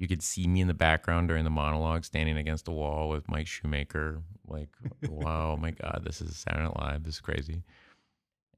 [0.00, 3.28] You could see me in the background during the monologue, standing against the wall with
[3.28, 4.22] Mike Shoemaker.
[4.48, 4.70] Like,
[5.10, 7.04] wow, my God, this is Saturday Night Live.
[7.04, 7.64] This is crazy.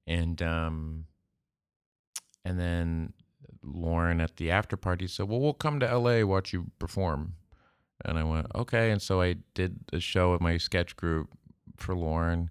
[0.06, 1.06] And um,
[2.44, 3.12] and then
[3.64, 7.34] Lorne at the after party said, "Well, we'll come to LA watch you perform."
[8.04, 11.28] And I went, "Okay." And so I did a show with my sketch group
[11.76, 12.50] for Lorne.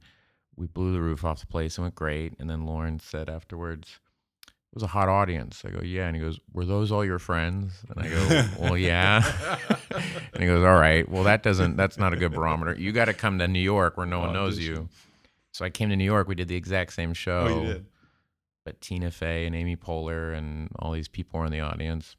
[0.58, 1.78] We blew the roof off the place.
[1.78, 2.34] It went great.
[2.40, 4.02] And then Lorne said afterwards,
[4.72, 7.20] "It was a hot audience." I go, "Yeah." And he goes, "Were those all your
[7.20, 9.22] friends?" And I go, "Well, yeah."
[10.34, 11.08] and he goes, "All right.
[11.10, 11.76] Well, that doesn't.
[11.78, 12.76] That's not a good barometer.
[12.80, 14.90] You got to come to New York where no one oh, knows you."
[15.52, 16.28] So I came to New York.
[16.28, 17.86] We did the exact same show Oh, you did.
[18.64, 22.16] but Tina Fey and Amy Poehler and all these people were in the audience,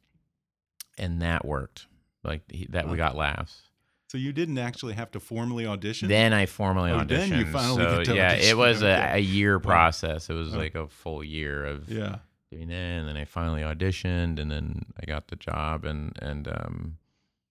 [0.97, 1.87] and that worked.
[2.23, 3.63] Like he, that, we got laughs.
[4.09, 6.07] So you didn't actually have to formally audition?
[6.07, 7.07] Then I formally Oh, auditioned.
[7.07, 8.49] then you finally so yeah, audition.
[8.51, 10.29] it was a, a year process.
[10.29, 10.57] It was Oh.
[10.59, 12.17] like a full year of yeah.
[12.53, 16.47] Doing that, and then I finally auditioned, and then I got the job, and and
[16.47, 16.97] um,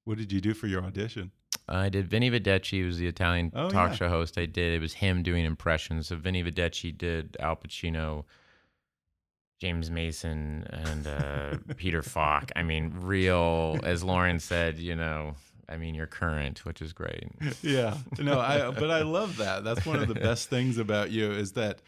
[0.05, 1.31] What did you do for your audition?
[1.69, 3.97] I did Vinny Vedecci who was the Italian Oh, talk yeah.
[3.97, 4.37] show host.
[4.39, 6.09] I did it was him doing impressions.
[6.09, 8.25] So Vinny Vedecci did Al Pacino,
[9.61, 12.51] James Mason, and uh, Peter Falk.
[12.57, 15.35] I mean, real as Lorne said, you know.
[15.69, 17.29] I mean, you're current, which is great.
[17.63, 21.31] yeah no i but i love that that's one of the best things about you
[21.31, 21.81] is that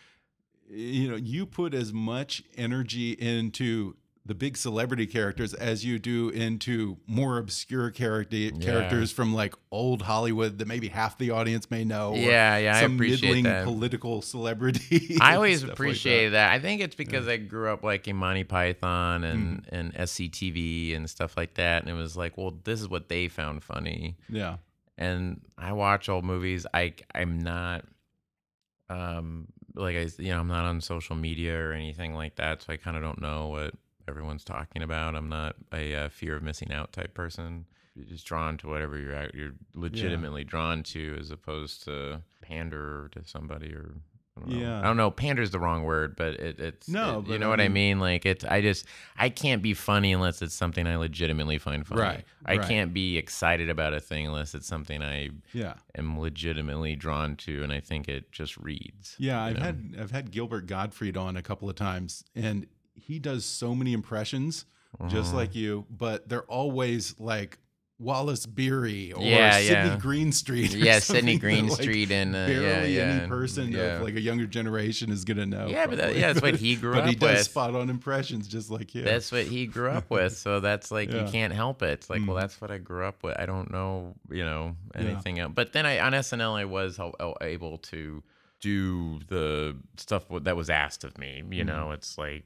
[0.69, 3.97] you know you put as much energy into
[4.27, 10.01] the big celebrity characters as you do into more obscure character characters from like old
[10.01, 13.65] hollywood that maybe half the audience may know Yeah, yeah, I some appreciate middling that.
[13.65, 16.53] political celebrity I always appreciate like appreciated that.
[16.53, 19.75] I think it's because I grew up liking Monty Python and Mm-hmm.
[19.75, 23.29] and SCTV and stuff like that, and it was like, well, this is what they
[23.29, 24.17] found funny.
[24.31, 24.57] yeah
[24.97, 26.67] and I watch old movies.
[26.73, 27.85] I I'm not
[28.89, 32.73] um like I you know I'm not on social media or anything like that, so
[32.73, 33.75] I kind of don't know what
[34.09, 35.15] everyone's talking about.
[35.15, 37.67] I'm not a uh, fear of missing out type person.
[37.95, 43.09] You're just drawn to whatever you're at, you're legitimately drawn to, as opposed to pander
[43.13, 43.95] to somebody or
[44.37, 44.59] I don't know.
[44.59, 44.79] Yeah.
[44.81, 45.11] I don't know.
[45.11, 48.01] Pander's the wrong word, but it, it's No, it- you know I what I mean-.
[48.01, 52.01] Like it's, I just, I can't be funny unless it's something I legitimately find funny.
[52.01, 52.69] Right, I right.
[52.69, 55.75] can't be excited about a thing unless it's something I Yeah.
[55.97, 59.15] am legitimately drawn to, and I think it just reads.
[59.19, 59.63] Yeah, I've know?
[59.63, 63.93] had I've had Gilbert Gottfried on a couple of times, and he does so many
[63.93, 64.65] impressions,
[65.09, 65.37] just Uh-huh.
[65.39, 67.59] like you, but they're always like
[68.01, 69.97] Wallace Beery or Yeah, Sydney yeah.
[69.99, 70.73] Greenstreet.
[70.75, 73.79] Yeah, Sydney that, like, Greenstreet and, uh, barely yeah, any person yeah.
[73.97, 75.69] of like a younger generation is gonna know.
[75.69, 77.05] Yeah, but that- yeah, that's what he grew up.
[77.05, 77.45] but he does with.
[77.45, 79.03] spot on impressions, just like you.
[79.03, 80.37] That's what he grew up with.
[80.37, 81.25] So that's like Yeah.
[81.25, 81.91] you can't help it.
[81.91, 82.41] It's like, well, Mhm.
[82.41, 83.39] that's what I grew up with.
[83.39, 85.01] I don't know, you know, Yeah.
[85.03, 85.53] anything else.
[85.55, 86.99] But then I on SNL I was
[87.41, 88.23] able to
[88.61, 91.43] do the stuff that was asked of me.
[91.51, 91.67] You Mhm.
[91.67, 92.45] know, it's like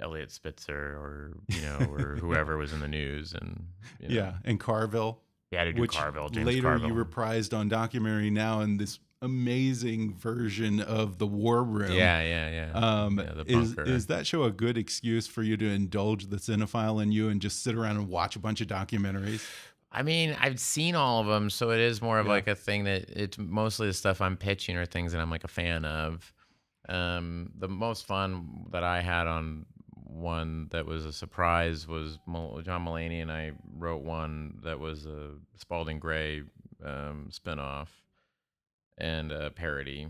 [0.00, 3.66] Eliot Spitzer or you know or whoever was in the news and
[4.00, 5.20] you know, yeah, and Carville,
[5.50, 6.88] yeah, to do which Carville, James later Carville.
[6.88, 11.90] you reprised on documentary now in this amazing version of the War Room.
[11.92, 12.72] yeah, yeah, yeah.
[13.04, 17.02] Um, yeah, is is that show a good excuse for you to indulge the cinephile
[17.02, 19.44] in you and just sit around and watch a bunch of documentaries?
[19.90, 22.32] I mean, I've seen all of them, so it is more of Yeah.
[22.32, 25.44] like a thing that it's mostly the stuff I'm pitching or things that I'm like
[25.44, 26.32] a fan of.
[26.90, 29.66] Um, the most fun that I had on
[30.18, 35.30] one that was a surprise was John Mulaney and I wrote one that was a
[35.56, 36.42] Spalding Gray
[36.84, 37.88] um, spinoff
[38.96, 40.08] and a parody.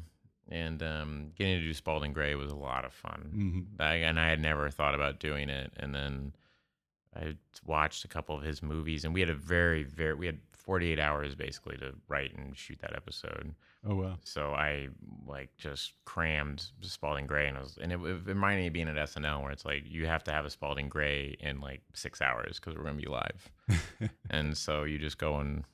[0.51, 3.31] And um, getting to do Spalding Gray was a lot of fun.
[3.79, 3.85] Mhm.
[3.85, 5.73] I, and I had never thought about doing it.
[5.77, 6.33] And then
[7.15, 10.39] I watched a couple of his movies, and we had a very, very, we had
[10.69, 13.55] 48 hours basically to write and shoot that episode.
[13.89, 14.19] Oh wow.
[14.23, 14.89] So I
[15.27, 18.89] like just crammed Spalding Gray, and it was, and it, it reminded me of being
[18.89, 22.21] at SNL where it's like you have to have a Spalding Gray in like six
[22.21, 23.51] hours because we're gonna be live,
[24.31, 25.65] and so you just go and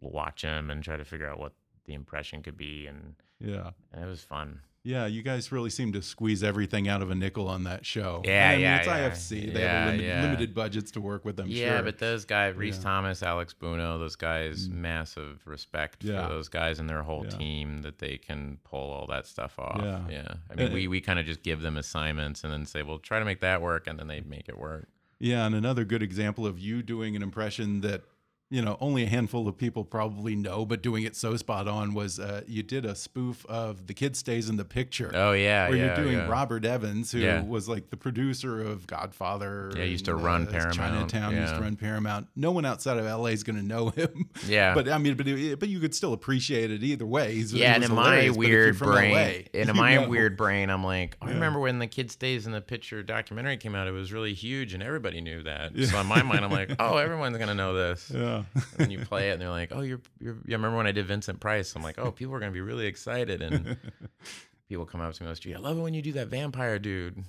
[0.00, 1.52] watch him and try to figure out what
[1.84, 3.70] the impression could be, and, Yeah.
[3.92, 4.62] and it was fun.
[4.82, 8.22] Yeah, you guys really seem to squeeze everything out of a nickel on that show.
[8.24, 9.10] Yeah, I mean, yeah, it's yeah.
[9.10, 9.52] IFC.
[9.52, 10.22] They Yeah, have yeah.
[10.22, 11.38] limited budgets to work with.
[11.38, 11.82] I'm yeah, sure.
[11.82, 12.78] but those guys, Rhys.
[12.78, 14.72] Thomas, Alex Buono, those guys, Mm.
[14.76, 19.26] massive respect for those guys and their whole team that they can pull all that
[19.26, 19.80] stuff off.
[19.82, 20.00] Yeah.
[20.08, 20.34] Yeah.
[20.50, 22.98] I mean, Uh, we, we kind of just give them assignments and then say, well,
[22.98, 23.86] try to make that work.
[23.86, 24.88] And then they make it work.
[25.18, 28.04] Yeah, and another good example of you doing an impression that
[28.50, 31.94] you know only a handful of people probably know, but doing it so spot on
[31.94, 35.68] was uh, you did a spoof of "The Kid Stays in the Picture." Oh, yeah.
[35.68, 36.28] where yeah, you're doing yeah.
[36.28, 37.42] Robert Evans, who Yeah.
[37.42, 39.72] was like the producer of Godfather.
[39.76, 42.28] Yeah, used to and, run uh, Paramount, Chinatown used to run Paramount.
[42.34, 44.28] No one outside of LA is going to know him.
[44.46, 44.74] Yeah.
[44.74, 45.26] but I mean, but
[45.58, 47.34] but you could still appreciate it either way.
[47.34, 49.14] He's, yeah, and in my hilarious, but if you're weird brain,
[49.54, 50.08] LA, in my know.
[50.08, 53.74] weird brain, I'm like, I remember when the Kid Stays in the Picture documentary came
[53.74, 53.86] out.
[53.86, 55.72] It was really huge, and everybody knew that.
[55.76, 58.10] So in my mind, I'm like, oh, everyone's gonna know this.
[58.20, 58.39] Yeah.
[58.78, 60.92] and you play it and they're like, "Oh, you're you're." Yeah, I remember when I
[60.92, 61.74] did Vincent Price.
[61.74, 63.76] I'm like, "Oh, people are gonna be really excited." And
[64.68, 65.54] people come up to me on the street.
[65.54, 67.24] I love it when you do that vampire dude.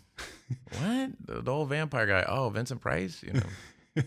[0.80, 1.12] what?
[1.26, 2.26] The, the old vampire guy?
[2.28, 3.24] Oh, Vincent Price.
[3.24, 3.41] You know?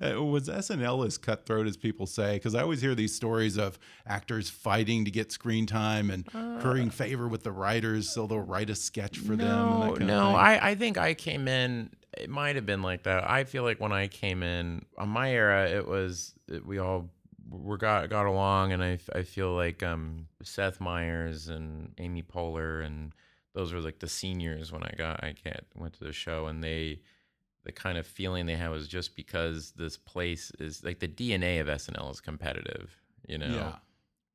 [0.00, 2.34] Uh, was SNL as cutthroat as people say?
[2.34, 6.90] Because I always hear these stories of actors fighting to get screen time and currying
[6.90, 9.68] favor with the writers, so they'll write a sketch for them.
[9.68, 10.34] And no, kind no.
[10.34, 11.90] I I think I came in.
[12.16, 13.28] It might have been like that.
[13.28, 17.10] I feel like when I came in on my era, it was it, we all
[17.48, 22.84] were got got along, and I I feel like um Seth Meyers and Amy Poehler
[22.84, 23.12] and
[23.54, 26.62] those were like the seniors when I got I get, went to the show, and
[26.62, 27.00] they
[27.64, 31.60] the kind of feeling they had was just because this place is like the DNA
[31.60, 32.90] of SNL is competitive,
[33.26, 33.72] you know yeah.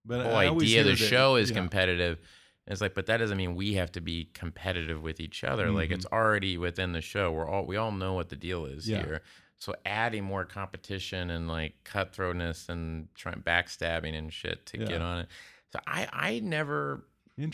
[0.08, 1.58] But the whole I idea of the show is yeah.
[1.58, 2.20] competitive.
[2.68, 5.72] And it's like, but that doesn't mean we have to be competitive with each other.
[5.72, 7.32] Like it's already within the show.
[7.32, 8.92] We're all we all know what the deal is Mm-hmm.
[8.96, 9.06] Yeah.
[9.06, 9.22] here.
[9.60, 14.86] So adding more competition and like cutthroatness and trying backstabbing and shit to Yeah.
[14.86, 15.28] get on it.
[15.72, 17.06] So I I never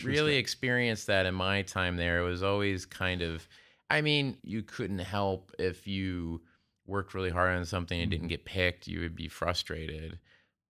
[0.02, 2.18] really experienced that in my time there.
[2.18, 3.46] It was always kind of,
[3.90, 6.42] I mean, you couldn't help if you
[6.86, 8.16] worked really hard on something and Mm-hmm.
[8.20, 10.18] didn't get picked, you would be frustrated.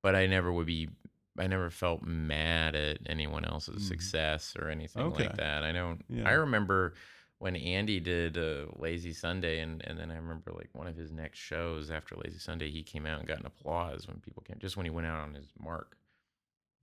[0.03, 0.91] But I never would be,
[1.39, 5.13] I never felt mad at anyone else's success or anything Mm.
[5.13, 5.25] Okay.
[5.25, 5.65] like that.
[5.65, 6.29] I don't, Yeah.
[6.29, 6.95] I remember
[7.39, 11.11] when Andy did uh, Lazy Sunday, and, and then I remember like one of his
[11.11, 14.59] next shows after Lazy Sunday, he came out and got an applause when people came,
[14.61, 15.97] just when he went out on his mark.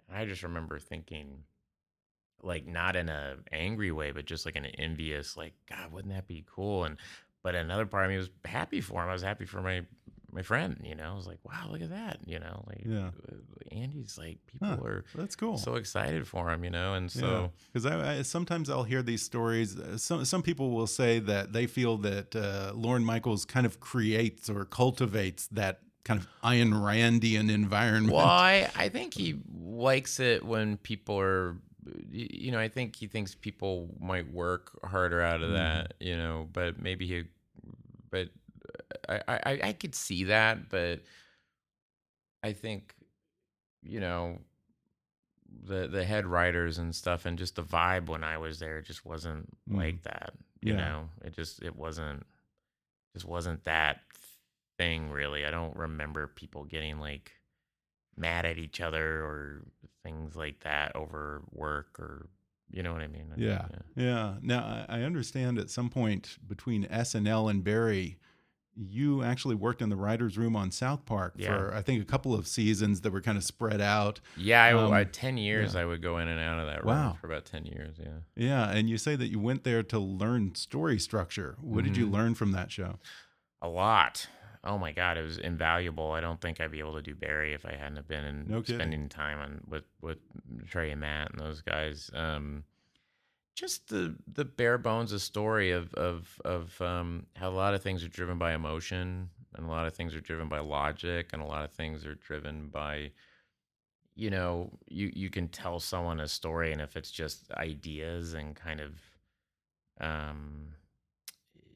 [0.10, 1.44] And I just remember thinking,
[2.44, 6.28] like not in a angry way, but just like an envious, like God, wouldn't that
[6.28, 6.84] be cool?
[6.84, 6.98] And
[7.44, 9.10] but another part of me was happy for him.
[9.10, 9.84] I was happy for my
[10.32, 10.80] my friend.
[10.84, 12.20] You know, I was like, wow, look at that.
[12.26, 13.08] You know, like Yeah.
[13.32, 13.36] uh,
[13.72, 15.58] Andy's like people Huh, are That's cool.
[15.58, 16.64] so excited for him.
[16.64, 19.78] You know, and so because I, I sometimes I'll hear these stories.
[19.78, 23.80] uh, Some some people will say that they feel that uh, Lorne Michaels kind of
[23.80, 28.14] creates or cultivates that kind of Ayn Randian environment.
[28.16, 31.58] Well, I, I think he likes it when people are
[32.12, 35.54] you know, I think he thinks people might work harder out of Mm.
[35.54, 37.24] that, you know, but maybe he,
[38.12, 38.30] but
[39.10, 41.02] I, I, I could see that, but
[42.44, 42.94] I think,
[43.84, 44.40] you know,
[45.66, 49.06] the the head writers and stuff and just the vibe when I was there just
[49.06, 49.78] wasn't Mm.
[49.78, 50.34] like that.
[50.62, 50.78] You Yeah.
[50.80, 52.26] know, it just it wasn't
[53.14, 54.02] just wasn't that
[54.78, 55.46] thing really.
[55.46, 57.32] I don't remember people getting like
[58.16, 59.64] mad at each other or
[60.04, 62.28] things like that over work or
[62.70, 63.34] you know what I mean?
[63.36, 64.36] Yeah, yeah.
[64.42, 68.18] Now I I understand at some point between SNL and Barry,
[68.76, 71.58] you actually worked in the writers' room on South Park Yeah.
[71.58, 74.22] for I think a couple of seasons that were kind of spread out.
[74.38, 76.96] Yeah, I, Um, I, ten years I would go in and out of that room
[76.96, 77.18] Wow.
[77.20, 77.98] for about ten years.
[78.00, 81.56] Yeah, Yeah, and you say that you went there to learn story structure.
[81.60, 82.12] What did you Mhm.
[82.14, 83.00] learn from that show?
[83.62, 84.28] a lot.
[84.64, 86.12] Oh my god, it was invaluable.
[86.12, 88.48] I don't think I'd be able to do Barry if I hadn't have been in
[88.48, 90.18] No spending time on with with
[90.68, 92.10] Trey and Matt and those guys.
[92.14, 92.64] Um,
[93.56, 97.82] just the the bare bones of story of of of um, how a lot of
[97.84, 101.42] things are driven by emotion and a lot of things are driven by logic and
[101.42, 103.12] a lot of things are driven by
[104.16, 108.56] you know you you can tell someone a story and if it's just ideas and
[108.56, 109.00] kind of
[110.00, 110.74] um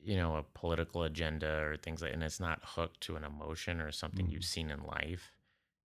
[0.04, 3.82] you know a political agenda or things like and it's not hooked to an emotion
[3.82, 4.32] or something Mhm.
[4.32, 5.32] you've seen in life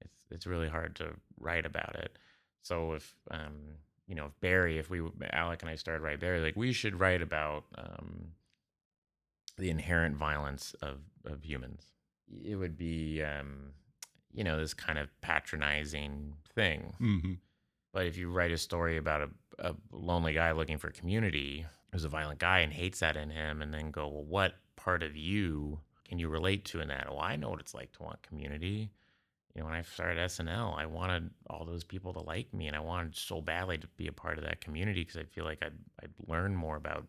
[0.00, 2.18] it's it's really hard to write about it
[2.62, 3.76] so if um
[4.10, 5.00] you know if barry if we
[5.32, 8.32] alec and i started write barry like we should write about um
[9.56, 11.84] the inherent violence of of humans
[12.44, 13.72] it would be um
[14.32, 17.34] you know this kind of patronizing thing hmm
[17.92, 19.30] but if you write a story about a,
[19.70, 23.62] a lonely guy looking for community who's a violent guy and hates that in him,
[23.62, 27.06] and then go, well, what part of you can you relate to in that?
[27.08, 28.90] Well, I know what it's like to want community.
[29.54, 32.76] You know, when I started SNL, I wanted all those people to like me, and
[32.76, 35.58] I wanted so badly to be a part of that community because I feel like
[35.62, 37.06] I'd I'd learn more about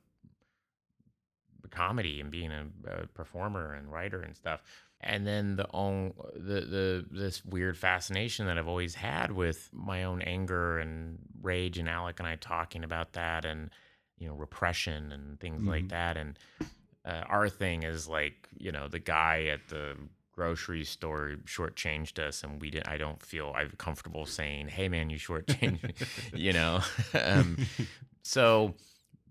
[1.70, 4.62] comedy and being a, a performer and writer and stuff.
[5.00, 10.04] And then the own the the this weird fascination that I've always had with my
[10.04, 13.72] own anger and rage, and Alec and I talking about that, and
[14.20, 15.89] you know repression and things like Mhm.
[15.89, 16.18] that.
[16.18, 16.38] And
[17.04, 19.96] uh, our thing is like you know the guy at the
[20.32, 22.88] grocery store shortchanged us, and we didn't.
[22.88, 25.94] I don't feel I'm comfortable saying, "Hey, man, you shortchanged me,"
[26.34, 26.82] you know.
[27.14, 27.58] um,
[28.24, 28.76] so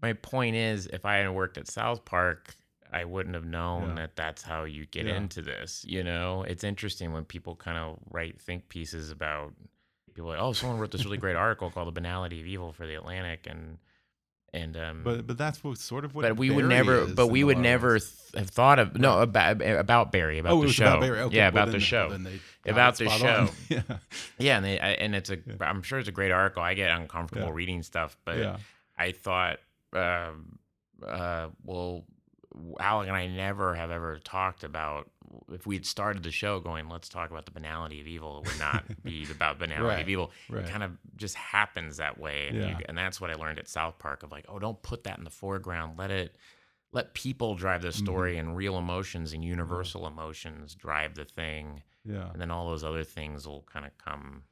[0.03, 2.55] my point is, if I had worked at South Park,
[2.93, 3.95] I wouldn't have known Yeah.
[4.03, 5.17] that that's how you get Yeah.
[5.17, 5.85] into this.
[5.87, 9.53] You know, it's interesting when people kind of write think pieces about
[10.15, 12.87] people like, oh, someone wrote this really great article called "The Banality of Evil" for
[12.87, 13.79] the Atlantic, and
[14.53, 16.23] and um, But but that's what sort of what.
[16.23, 20.13] but we would never, but we would never th- have thought of no about about
[20.13, 20.87] Barry about oh, it the was show.
[20.87, 21.21] about Barry.
[21.21, 22.17] Okay, yeah, well, about the show.
[22.17, 23.49] they About the show.
[23.69, 23.83] yeah,
[24.39, 25.39] Yeah, and they, I, and it's a.
[25.61, 26.63] am sure it's a great article.
[26.63, 27.55] I get uncomfortable Yeah.
[27.55, 28.57] reading stuff, but yeah.
[28.99, 29.59] I thought,
[29.95, 30.59] um,
[31.07, 32.05] uh, well,
[32.79, 35.09] Alec and I never have ever talked about
[35.53, 38.43] if we'd started the show going, let's talk about the banality of evil.
[38.45, 40.31] It would not be about banality Right, of evil.
[40.49, 40.65] right.
[40.65, 43.69] It kind of just happens that way, and, you- and that's what I learned at
[43.69, 45.99] South Park of like, oh, don't put that in the foreground.
[45.99, 46.35] Let it.
[46.93, 48.49] Let people drive the story Mm-hmm.
[48.49, 52.31] and real emotions and universal emotions drive the thing, Yeah.
[52.33, 54.43] and then all those other things will kind of come.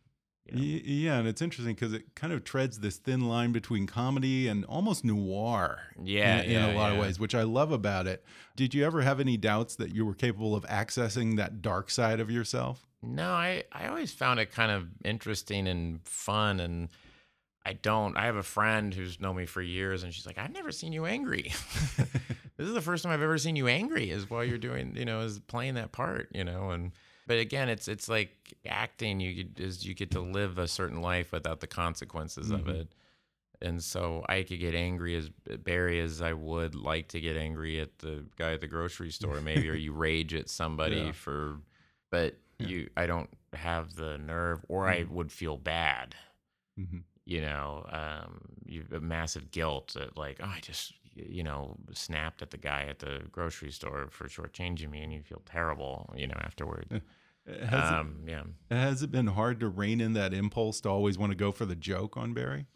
[0.50, 0.80] You know.
[0.84, 4.64] Yeah, and it's interesting because it kind of treads this thin line between comedy and
[4.64, 5.80] almost noir.
[6.02, 8.24] Yeah, in, in yeah, a lot of ways, which I love about it.
[8.56, 12.20] Did you ever have any doubts that you were capable of accessing that dark side
[12.20, 12.86] of yourself?
[13.02, 16.60] No, I, I always found it kind of interesting and fun.
[16.60, 16.88] And
[17.64, 20.52] I don't, I have a friend who's known me for years and she's like, I've
[20.52, 21.52] never seen you angry.
[21.96, 25.04] this is the first time I've ever seen you angry is while you're doing, you
[25.04, 26.92] know, is playing that part, you know, and,
[27.28, 31.00] but again, it's, it's like acting, you get, is you get to live a certain
[31.02, 32.80] life without the consequences of Mhm.
[32.80, 32.88] it.
[33.60, 37.80] And so I could get angry as Barry as I would like to get angry
[37.80, 41.12] at the guy at the grocery store, maybe, or you rage at somebody Yeah.
[41.12, 41.60] for,
[42.10, 42.66] but Yeah.
[42.68, 45.08] you, I don't have the nerve, or I Mhm.
[45.10, 46.14] would feel bad,
[46.78, 47.04] Mhm.
[47.24, 50.92] you know, um, you a massive guilt that like, oh, I just,
[51.28, 55.22] you know, snapped at the guy at the grocery store for shortchanging me, and you
[55.22, 57.02] feel terrible, you know, afterward.
[57.46, 58.42] Has, Um, yeah.
[58.70, 61.50] it, has it been hard to rein in that impulse to always want to go
[61.50, 62.66] for the joke on Barry?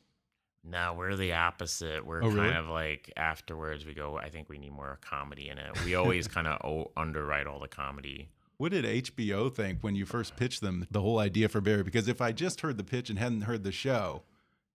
[0.65, 2.07] No, we're the opposite.
[2.07, 2.55] We're Oh, kind really?
[2.55, 4.17] of like afterwards we go.
[4.17, 5.85] I think we need more comedy in it.
[5.85, 8.29] We always kind of underwrite all the comedy.
[8.59, 11.83] What did HBO think when you first pitched them the whole idea for Barry?
[11.83, 14.23] Because if I just heard the pitch and hadn't heard the show,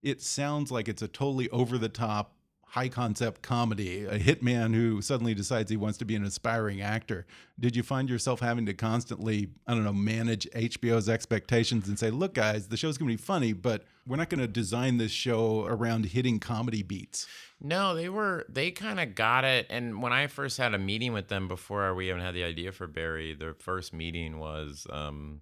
[0.03, 2.33] it sounds like it's a totally over the top,
[2.69, 7.25] high concept comedy, a hitman who suddenly decides he wants to be an aspiring actor.
[7.59, 12.11] Did you find yourself having to constantly, I don't know, manage HBO's expectations and say,
[12.11, 15.11] look, guys, the show's going to be funny, but we're not going to design this
[15.11, 17.25] show around hitting comedy beats?
[17.61, 19.65] No, they were, they kind of got it.
[19.69, 22.73] And when I first had a meeting with them before we even had the idea
[22.73, 25.41] for Barry, their first meeting was, um,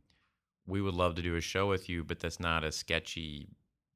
[0.67, 3.47] we would love to do a show with you, but that's not a sketchy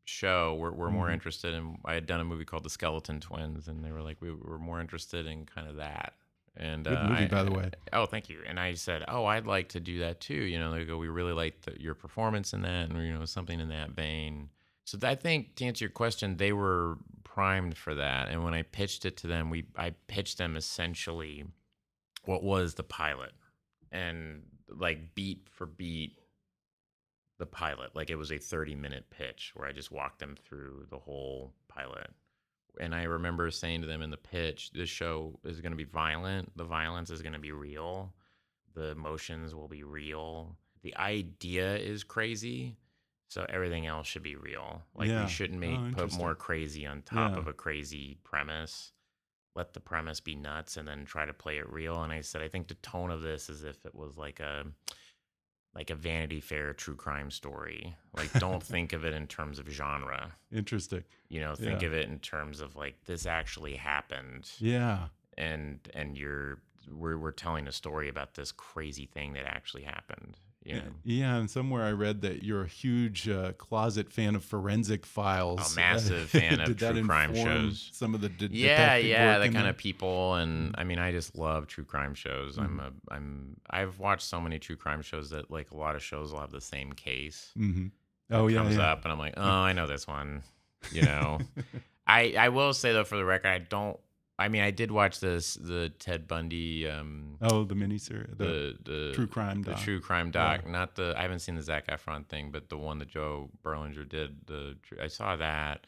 [0.09, 0.55] show.
[0.55, 1.13] We're, we're more Mhm.
[1.13, 1.77] interested in.
[1.85, 4.59] I had done a movie called The Skeleton Twins, and they were like, we were
[4.59, 6.13] more interested in kind of that.
[6.57, 7.69] And Good uh, movie, I- by the way.
[7.93, 8.39] Oh, thank you.
[8.45, 10.33] And I said, oh, I'd like to do that too.
[10.33, 13.23] You know, they go, we really like the, your performance in that, and you know,
[13.25, 14.49] something in that vein.
[14.85, 18.27] So I think to answer your question, they were primed for that.
[18.29, 21.45] And when I pitched it to them, we I pitched them essentially
[22.25, 23.31] what was the pilot,
[23.91, 26.17] and like beat for beat
[27.39, 27.95] the pilot.
[27.95, 31.53] Like it was a 30 minute pitch where I just walked them through the whole
[31.67, 32.11] pilot.
[32.79, 35.83] And I remember saying to them in the pitch, this show is going to be
[35.85, 36.55] violent.
[36.55, 38.13] The violence is going to be real.
[38.75, 40.55] The emotions will be real.
[40.83, 42.77] The idea is crazy.
[43.29, 44.81] So everything else should be real.
[44.95, 45.23] Like Yeah.
[45.23, 47.37] we shouldn't oh, make Oh, put more crazy on top Yeah.
[47.37, 48.91] of a crazy premise.
[49.55, 52.01] Let the premise be nuts and then try to play it real.
[52.03, 54.65] And I said, I think the tone of this is if it was like a
[55.75, 57.95] like a Vanity Fair true crime story.
[58.15, 60.31] Like don't think of it in terms of genre.
[60.51, 61.03] Interesting.
[61.29, 61.87] You know, think Yeah.
[61.87, 65.07] of it in terms of like this actually happened Yeah.
[65.37, 66.61] and and you're
[66.91, 70.37] we're we're telling a story about this crazy thing that actually happened.
[70.65, 70.81] You know.
[71.05, 75.73] Yeah, and somewhere I read that you're a huge uh, closet fan of forensic files.
[75.73, 77.89] A massive fan of true crime shows.
[77.93, 81.35] Some of the de- yeah yeah that kind of people and i mean i just
[81.37, 82.83] love true crime shows i'm Mhm.
[83.09, 86.31] a i'm i've watched so many true crime shows that like a lot of shows
[86.33, 87.91] will have the same case Mhm.
[88.29, 88.91] that Oh yeah, comes yeah.
[88.91, 90.43] up and i'm like oh i know this one
[90.91, 91.39] you know
[92.07, 93.99] i i will say though for the record i don't
[94.39, 98.91] i mean i did watch this the ted bundy um Oh, the miniseries, the, the
[98.91, 99.79] the true crime the doc.
[99.81, 102.97] true crime doc not the i haven't seen the zach efron thing but the one
[102.99, 105.85] that joe berlinger did the i saw that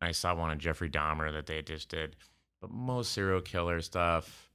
[0.00, 2.16] i saw one of jeffrey dahmer that they just did
[2.60, 4.48] but most serial killer stuff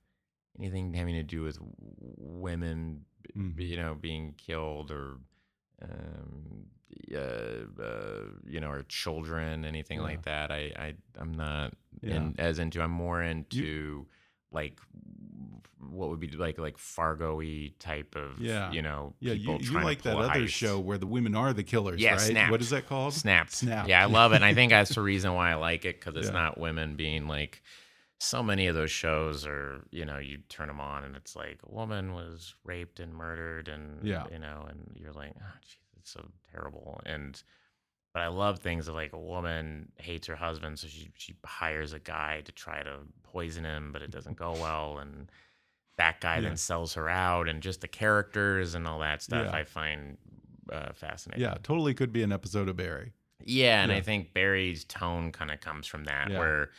[0.60, 1.58] anything having to do with
[2.18, 3.60] women Mhm.
[3.60, 5.18] you know being killed or
[5.84, 6.66] um
[7.14, 10.04] uh, uh, you know, or children, anything Yeah.
[10.04, 10.52] like that.
[10.52, 12.16] I, I, I'm not Yeah.
[12.16, 12.82] in, as into.
[12.82, 14.06] I'm more into
[14.52, 14.80] like
[15.92, 18.72] what would be like like Fargo-y type of Yeah.
[18.72, 20.50] you know Yeah, you, you like that other heist.
[20.50, 22.20] show where the women are the killers, Yeah, right?
[22.22, 22.52] Snapped.
[22.52, 23.14] What is that called?
[23.14, 23.52] Snapped.
[23.54, 23.88] Snapped.
[23.90, 24.38] Yeah, I love it.
[24.38, 26.34] And I think that's the reason why I like it because it's Yeah.
[26.34, 27.62] not women being like.
[28.20, 31.60] So many of those shows are, you know, you turn them on and it's like
[31.64, 34.24] a woman was raped and murdered, and Yeah.
[34.32, 35.78] you know, and you're like, oh, geez,
[36.08, 37.02] so terrible.
[37.06, 37.42] And
[38.14, 41.94] but I love things of like a woman hates her husband, so she she hires
[41.94, 45.30] a guy to try to poison him, but it doesn't go well, and
[45.98, 46.42] that guy Yeah.
[46.42, 49.56] then sells her out, and just the characters and all that stuff Yeah.
[49.60, 50.18] I find
[50.72, 51.44] uh, fascinating.
[51.44, 53.14] Yeah, totally could be an episode of Barry.
[53.44, 53.98] Yeah, and Yeah.
[54.00, 56.72] I think Barry's tone kind of comes from that, where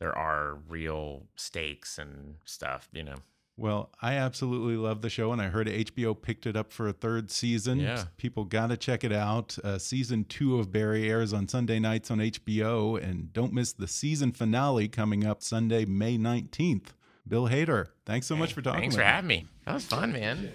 [0.00, 3.16] there are real stakes and stuff, you know.
[3.58, 6.92] Well, I absolutely love the show, and I heard HBO picked it up for a
[6.92, 7.80] third season.
[7.80, 8.04] Yeah.
[8.16, 9.58] People got to check it out.
[9.64, 13.88] Uh, season two of Barry airs on Sunday nights on HBO, and don't miss the
[13.88, 16.90] season finale coming up Sunday, May 19th.
[17.26, 19.46] Bill Hader, thanks so much for talking Thanks for having me.
[19.66, 20.50] That was fun, man.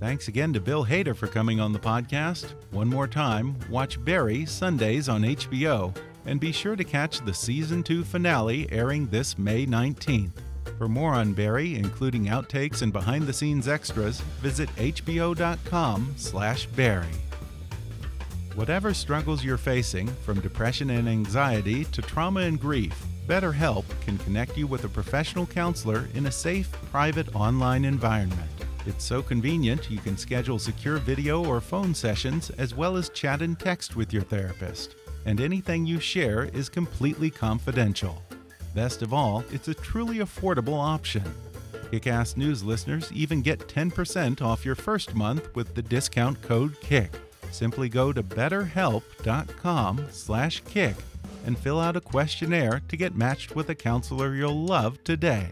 [0.00, 2.54] Thanks again to Bill Hader for coming on the podcast.
[2.70, 5.94] One more time, watch Barry Sundays on HBO,
[6.26, 10.32] and be sure to catch the season 2 finale airing this May 19th.
[10.78, 15.46] For more on Barry, including outtakes and behind-the-scenes extras, visit hbo.com/barry.
[18.54, 24.58] Whatever struggles you're facing, from depression and anxiety to trauma and grief, BetterHelp can connect
[24.58, 28.50] you with a professional counselor in a safe, private online environment.
[28.86, 33.40] It's so convenient you can schedule secure video or phone sessions as well as chat
[33.40, 34.96] and text with your therapist.
[35.26, 38.22] And anything you share is completely confidential.
[38.74, 41.24] Best of all, it's a truly affordable option.
[41.90, 47.10] Kickass News listeners even get 10% off your first month with the discount code KICK.
[47.50, 50.96] Simply go to betterhelp.com/kick
[51.46, 55.48] and fill out a questionnaire to get matched with a counselor you'll love today.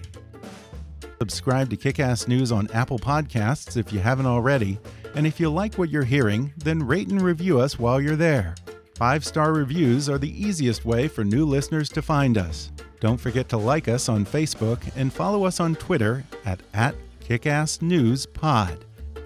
[1.19, 4.79] Subscribe to Kickass News on Apple Podcasts if you haven't already,
[5.17, 8.55] and if you like what you're hearing, then rate and review us while you're there.
[8.99, 12.73] Five-star reviews are the easiest way for new listeners to find us.
[12.99, 18.81] Don't forget to like us on Facebook and follow us on Twitter at, at KickassNewsPod.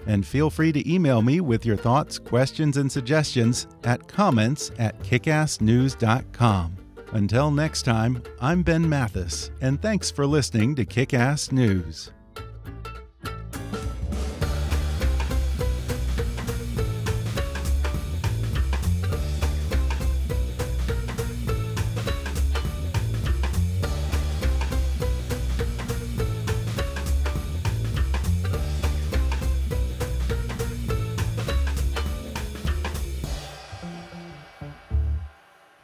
[0.05, 4.99] And feel free to email me with your thoughts, questions, and suggestions at comments at
[4.99, 6.77] kickassnews.com.
[7.13, 12.11] Until next time, I'm Ben Mathis, and thanks for listening to Kickass News.